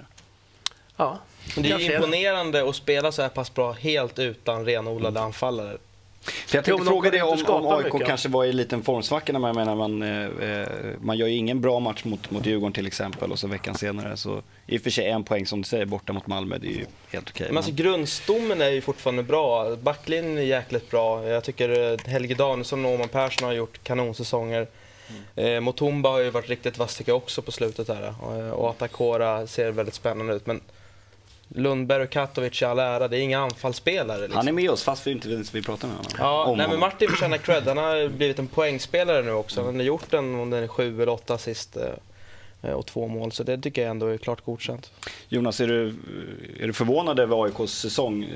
Ja, 0.98 1.20
Men 1.56 1.64
det 1.64 1.72
är 1.72 1.96
imponerande 1.96 2.70
att 2.70 2.76
spela 2.76 3.12
så 3.12 3.22
här 3.22 3.30
pass 3.30 3.54
bra 3.54 3.72
helt 3.72 4.20
utan 4.20 4.66
renodlade 4.66 5.22
anfallare. 5.22 5.78
För 6.24 6.58
jag 6.58 6.66
tänkte 6.66 6.86
fråga 6.86 7.12
dig 7.12 7.22
om, 7.22 7.46
om 7.48 7.68
AIK 7.68 7.94
mycket. 7.94 8.08
kanske 8.08 8.30
var 8.30 8.46
i 8.46 8.50
en 8.50 8.58
liten 8.58 8.84
formsvacka. 8.84 9.34
när 9.34 9.40
Man, 9.40 9.56
menar, 9.56 9.76
man, 9.76 10.02
eh, 10.02 10.68
man 11.02 11.18
gör 11.18 11.28
ju 11.28 11.36
ingen 11.36 11.62
bra 11.62 11.80
match 11.80 12.04
mot, 12.04 12.32
mot 12.32 12.46
Djurgården 12.46 12.74
till 12.74 12.88
exempel 12.88 13.32
och 13.32 13.40
så 13.40 13.48
veckan 13.48 13.76
senare 13.76 14.18
så 14.18 14.42
i 14.68 14.78
och 14.78 14.82
för 14.82 14.90
sig 14.90 15.08
en 15.10 15.24
poäng 15.24 15.46
som 15.46 15.62
du 15.62 15.68
säger 15.68 15.86
borta 15.86 16.14
mot 16.14 16.28
Malmö, 16.28 16.58
det 16.58 16.68
är 16.68 16.72
ju 16.72 16.86
helt 17.12 17.30
okej. 17.30 17.48
Men 17.48 17.58
alltså 17.58 17.72
men- 17.72 17.84
grundstommen 17.84 18.62
är 18.62 18.70
ju 18.70 18.82
fortfarande 18.82 19.24
bra. 19.24 19.76
Backlinjen 19.76 20.38
är 20.38 20.42
jäkligt 20.42 20.92
bra. 20.92 21.28
Jag 21.28 21.44
tycker 21.44 21.92
eh, 21.92 22.00
Helge 22.12 22.36
Danielsson 22.36 22.86
och 22.86 22.92
Åman 22.92 23.10
Persson 23.10 23.48
har 23.48 23.54
gjort 23.54 23.84
kanonsäsonger. 23.84 24.68
Eh, 25.36 25.60
Motumba 25.60 26.10
har 26.10 26.20
ju 26.20 26.30
varit 26.30 26.50
riktigt 26.50 26.78
vass 26.78 26.98
tycker 26.98 27.12
jag 27.12 27.18
också 27.18 27.42
på 27.42 27.52
slutet 27.52 27.88
här. 27.88 28.04
Eh, 28.08 28.50
och 28.50 28.70
Atakora 28.70 29.48
ser 29.48 29.72
väldigt 29.72 29.96
spännande 29.96 30.34
ut. 30.34 30.46
Men 30.46 30.62
Lundberg 31.48 32.04
och 32.04 32.10
Katovic 32.10 32.62
i 32.62 32.66
all 32.66 32.80
ära, 32.80 33.08
det 33.08 33.18
är 33.18 33.22
inga 33.22 33.40
anfallsspelare. 33.40 34.22
Liksom. 34.22 34.38
Han 34.38 34.48
är 34.48 34.52
med 34.52 34.70
oss 34.70 34.84
fast 34.84 35.08
vi 35.08 35.12
inte 35.12 35.30
ens 35.30 35.56
vi 35.56 35.62
pratar 35.62 35.88
med 35.88 35.98
honom. 35.98 36.12
Ja, 36.18 36.44
Om 36.46 36.58
nej, 36.58 36.68
men. 36.68 36.80
Martin 36.80 37.10
förtjänar 37.10 37.38
cred. 37.38 37.68
Han 37.68 37.78
har 37.78 38.08
blivit 38.18 38.40
en 38.40 38.48
poängspelare 38.48 39.22
nu 39.22 39.32
också. 39.32 39.66
Han 39.66 39.76
har 39.76 39.84
gjort 39.84 40.14
en, 40.14 40.36
om 40.36 40.50
det 40.50 40.58
är 40.58 40.68
sju 40.68 41.02
eller 41.02 41.12
åtta 41.12 41.34
assist 41.34 41.78
eh, 42.62 42.72
och 42.74 42.86
två 42.86 43.08
mål. 43.08 43.32
Så 43.32 43.44
det 43.44 43.58
tycker 43.58 43.82
jag 43.82 43.92
ändå 43.92 44.08
är 44.08 44.18
klart 44.18 44.46
godkänt. 44.46 44.92
Jonas, 45.30 45.60
är 45.60 45.68
du, 45.68 45.96
är 46.60 46.68
du 46.68 46.74
förvånad 46.74 47.20
över 47.20 47.44
AIKs 47.44 47.72
säsong? 47.72 48.28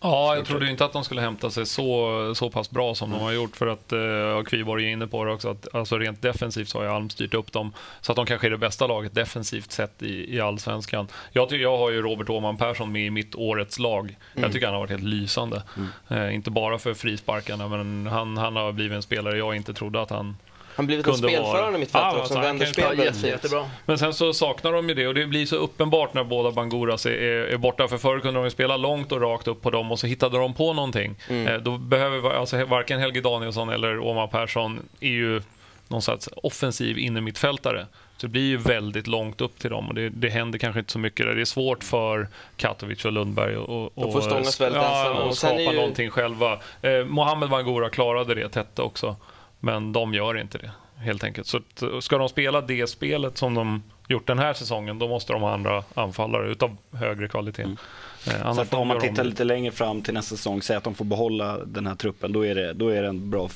Ja, 0.00 0.36
jag 0.36 0.46
trodde 0.46 0.70
inte 0.70 0.84
att 0.84 0.92
de 0.92 1.04
skulle 1.04 1.20
hämta 1.20 1.50
sig 1.50 1.66
så, 1.66 2.32
så 2.34 2.50
pass 2.50 2.70
bra 2.70 2.94
som 2.94 3.10
de 3.10 3.20
har 3.20 3.32
gjort. 3.32 3.56
För 3.56 3.66
att, 3.66 3.92
eh, 3.92 4.42
Kviborg 4.46 4.84
är 4.84 4.88
inne 4.88 5.06
på 5.06 5.24
det 5.24 5.32
också, 5.32 5.50
att 5.50 5.74
alltså 5.74 5.98
rent 5.98 6.22
defensivt 6.22 6.68
så 6.68 6.78
har 6.78 6.84
ju 6.84 6.90
Alm 6.90 7.10
styrt 7.10 7.34
upp 7.34 7.52
dem. 7.52 7.72
Så 8.00 8.12
att 8.12 8.16
de 8.16 8.26
kanske 8.26 8.46
är 8.46 8.50
det 8.50 8.58
bästa 8.58 8.86
laget 8.86 9.14
defensivt 9.14 9.72
sett 9.72 10.02
i, 10.02 10.36
i 10.36 10.40
allsvenskan. 10.40 11.08
Jag, 11.32 11.48
tycker, 11.48 11.62
jag 11.62 11.78
har 11.78 11.90
ju 11.90 12.02
Robert 12.02 12.30
Åhman 12.30 12.56
Persson 12.56 12.92
med 12.92 13.06
i 13.06 13.10
mitt 13.10 13.34
årets 13.34 13.78
lag. 13.78 14.16
Jag 14.34 14.52
tycker 14.52 14.66
han 14.66 14.74
har 14.74 14.80
varit 14.80 14.90
helt 14.90 15.02
lysande. 15.02 15.62
Eh, 16.08 16.34
inte 16.34 16.50
bara 16.50 16.78
för 16.78 16.94
frisparkarna, 16.94 17.68
men 17.68 18.06
han, 18.06 18.36
han 18.36 18.56
har 18.56 18.72
blivit 18.72 18.96
en 18.96 19.02
spelare 19.02 19.38
jag 19.38 19.56
inte 19.56 19.74
trodde 19.74 20.02
att 20.02 20.10
han 20.10 20.36
Han 20.76 20.86
blivit 20.86 21.06
en 21.06 21.14
spelförande 21.14 21.78
mittfältare 21.78 22.10
alltså, 22.10 22.26
Som 22.26 22.36
han 22.36 22.44
vänder 22.44 22.66
spel 22.66 22.84
väldigt 22.96 23.14
fint. 23.14 23.24
jättebra. 23.26 23.70
Men 23.86 23.98
sen 23.98 24.14
så 24.14 24.32
saknar 24.32 24.72
de 24.72 24.88
ju 24.88 24.94
det 24.94 25.06
och 25.06 25.14
det 25.14 25.26
blir 25.26 25.46
så 25.46 25.56
uppenbart 25.56 26.14
när 26.14 26.24
båda 26.24 26.50
Banguras 26.50 27.06
är, 27.06 27.10
är, 27.10 27.56
borta. 27.56 27.88
För 27.88 27.98
förr 27.98 28.20
kunde 28.20 28.40
de 28.40 28.44
ju 28.44 28.50
spela 28.50 28.76
långt 28.76 29.12
och 29.12 29.20
rakt 29.20 29.48
upp 29.48 29.62
på 29.62 29.70
dem 29.70 29.92
och 29.92 29.98
så 29.98 30.06
hittade 30.06 30.38
de 30.38 30.54
på 30.54 30.72
någonting. 30.72 31.14
Mm. 31.28 31.46
Eh, 31.46 31.58
då 31.58 31.78
behöver 31.78 32.30
alltså, 32.30 32.64
varken 32.64 33.00
Helge 33.00 33.20
Danielsson 33.20 33.68
eller 33.68 33.98
Omar 33.98 34.26
Persson 34.26 34.80
är 35.00 35.08
ju 35.08 35.42
någon 35.88 36.02
slags 36.02 36.28
offensiv 36.36 36.98
innermittfältare. 36.98 37.86
Så 38.16 38.26
det 38.26 38.30
blir 38.30 38.42
ju 38.46 38.56
väldigt 38.56 39.06
långt 39.06 39.40
upp 39.40 39.58
till 39.58 39.70
dem 39.70 39.88
och 39.88 39.94
det, 39.94 40.08
det 40.08 40.28
händer 40.28 40.58
kanske 40.58 40.78
inte 40.78 40.92
så 40.92 40.98
mycket 40.98 41.26
där. 41.26 41.34
Det 41.34 41.40
är 41.40 41.44
svårt 41.44 41.84
för 41.84 42.28
Katovic 42.56 43.04
och 43.04 43.12
Lundberg 43.12 43.54
att 43.54 43.68
och, 43.68 44.22
stångas 44.24 44.60
väldigt 44.60 44.82
ja, 44.82 45.10
och 45.10 45.26
Och 45.28 45.36
skapa 45.36 45.60
ju- 45.60 45.72
någonting 45.72 46.10
själva. 46.10 46.58
Eh, 46.82 47.04
Mohamed 47.06 47.50
Bangura 47.50 47.90
klarade 47.90 48.34
det 48.34 48.48
tätt 48.48 48.78
också, 48.78 49.16
men 49.60 49.92
de 49.92 50.14
gör 50.14 50.38
inte 50.38 50.58
det 50.58 50.70
helt 50.96 51.24
enkelt. 51.24 51.46
Så 51.46 51.56
eh, 51.82 52.00
ska 52.00 52.18
de 52.18 52.28
spela 52.28 52.60
det 52.60 52.86
spelet 52.86 53.38
som 53.38 53.54
de 53.54 53.82
gjort 54.08 54.26
den 54.26 54.38
här 54.38 54.54
säsongen, 54.54 54.98
då 54.98 55.08
måste 55.08 55.32
de 55.32 55.42
ha 55.42 55.52
andra 55.54 55.84
anfallare 55.94 56.48
utav 56.50 56.76
högre 56.92 57.28
kvalitet. 57.28 57.62
Eh, 57.62 57.68
Mm. 57.68 58.38
Så 58.40 58.44
annars 58.44 58.58
att 58.58 58.70
de 58.70 58.80
om 58.80 58.88
man 58.88 59.00
tittar 59.00 59.14
det. 59.24 59.24
lite 59.30 59.44
längre 59.44 59.72
fram 59.72 60.02
till 60.02 60.14
nästa 60.14 60.36
säsong, 60.36 60.62
säg 60.62 60.76
att 60.76 60.84
de 60.84 60.94
får 60.94 61.04
behålla 61.04 61.58
den 61.64 61.86
här 61.86 61.94
truppen, 61.94 62.32
då 62.32 62.46
är 62.46 62.54
det, 62.54 62.72
då 62.72 62.88
är 62.88 63.02
det 63.02 63.08
en 63.08 63.30
bra 63.30 63.48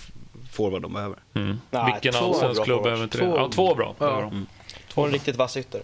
forward 0.53 0.83
de 0.83 0.93
behöver. 0.93 1.17
Mm. 1.35 1.61
Nej, 1.71 1.93
Vilken 1.93 2.13
två 2.21 2.27
allsvensk 2.27 2.57
bra 2.57 2.65
klubb 2.65 2.83
behöver 2.83 3.03
inte 3.05 3.19
det? 3.19 3.25
Två- 3.25 3.37
Ja, 3.37 3.49
två 3.53 3.75
bra. 3.75 3.95
Ja. 3.99 4.07
de. 4.07 4.23
Mm. 4.33 4.47
Och 4.95 5.07
en 5.07 5.13
riktigt 5.13 5.37
vass 5.37 5.57
ytter. 5.57 5.81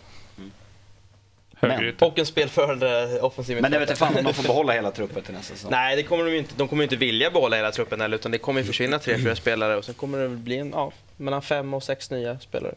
Högerytter. 1.61 2.07
Och 2.07 2.19
en 2.19 2.27
spelförande 2.27 3.21
offensiv 3.21 3.61
Men 3.61 3.71
det 3.71 3.79
vet 3.79 3.89
mittfältare. 3.89 4.09
jag 4.09 4.15
fan 4.15 4.27
om 4.27 4.33
de 4.33 4.43
får 4.43 4.49
behålla 4.55 4.73
hela 4.73 4.91
truppen 4.91 5.23
till 5.23 5.35
nästa 5.35 5.55
säsong. 5.55 5.71
Nej, 5.71 5.97
det 5.97 6.03
kommer 6.03 6.25
de 6.25 6.37
inte. 6.37 6.55
De 6.57 6.69
kommer 6.69 6.83
inte 6.83 6.97
vilja 6.97 7.31
behålla 7.31 7.57
hela 7.57 7.73
truppen 7.73 8.01
heller, 8.01 8.17
utan 8.17 8.33
det 8.33 8.39
kommer 8.39 8.61
ju 8.61 8.67
försvinna 8.67 8.99
tre, 8.99 9.19
fyra 9.19 9.37
spelare 9.37 9.77
och 9.77 9.85
sen 9.85 9.95
kommer 9.95 10.19
det 10.19 10.29
bli 10.29 10.59
en, 10.59 10.71
ja, 10.71 10.93
mellan 11.17 11.43
fem 11.43 11.75
och 11.75 11.83
sex 11.83 12.11
nya 12.11 12.39
spelare. 12.39 12.75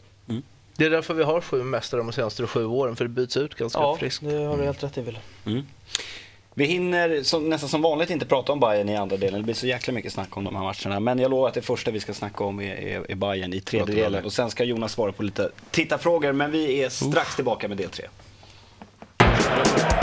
Det 0.76 0.84
är 0.86 0.90
därför 0.90 1.14
vi 1.14 1.22
har 1.22 1.40
sju 1.40 1.62
mästare 1.62 2.00
de 2.00 2.12
senaste 2.12 2.46
sju 2.46 2.64
åren, 2.64 2.96
för 2.96 3.04
det 3.04 3.08
byts 3.08 3.36
ut 3.36 3.54
ganska 3.54 3.80
Ja, 3.80 3.96
friskt. 3.96 4.24
det 4.24 4.36
har 4.44 4.56
du 4.58 4.64
helt 4.64 4.82
rätt 4.82 4.98
i 4.98 5.00
Wille. 5.00 5.18
Vi 6.54 6.64
hinner 6.64 7.22
som, 7.22 7.48
nästan 7.48 7.68
som 7.68 7.82
vanligt 7.82 8.10
inte 8.10 8.26
prata 8.26 8.52
om 8.52 8.60
Bayern 8.60 8.88
i 8.88 8.96
andra 8.96 9.16
delen. 9.16 9.40
Det 9.40 9.44
blir 9.44 9.54
så 9.54 9.66
jäkla 9.66 9.92
mycket 9.92 10.12
snack 10.12 10.36
om 10.36 10.44
de 10.44 10.56
här 10.56 10.62
matcherna. 10.62 11.00
Men 11.00 11.18
jag 11.18 11.30
lovar 11.30 11.48
att 11.48 11.54
det 11.54 11.62
första 11.62 11.90
vi 11.90 12.00
ska 12.00 12.14
snacka 12.14 12.44
om 12.44 12.60
är, 12.60 12.74
är, 12.74 13.10
är 13.10 13.14
Bayern 13.14 13.52
i 13.52 13.60
tredje 13.60 13.94
delen. 13.94 14.24
Och 14.24 14.32
sen 14.32 14.50
ska 14.50 14.64
Jonas 14.64 14.92
svara 14.92 15.12
på 15.12 15.22
lite 15.22 15.50
tittarfrågor. 15.70 16.32
Men 16.32 16.50
vi 16.50 16.82
är 16.82 16.88
strax 16.88 17.36
tillbaka 17.36 17.68
med 17.68 17.76
del 17.76 17.90
tre. 17.90 18.04
Thank 19.52 19.94
you. 19.94 19.99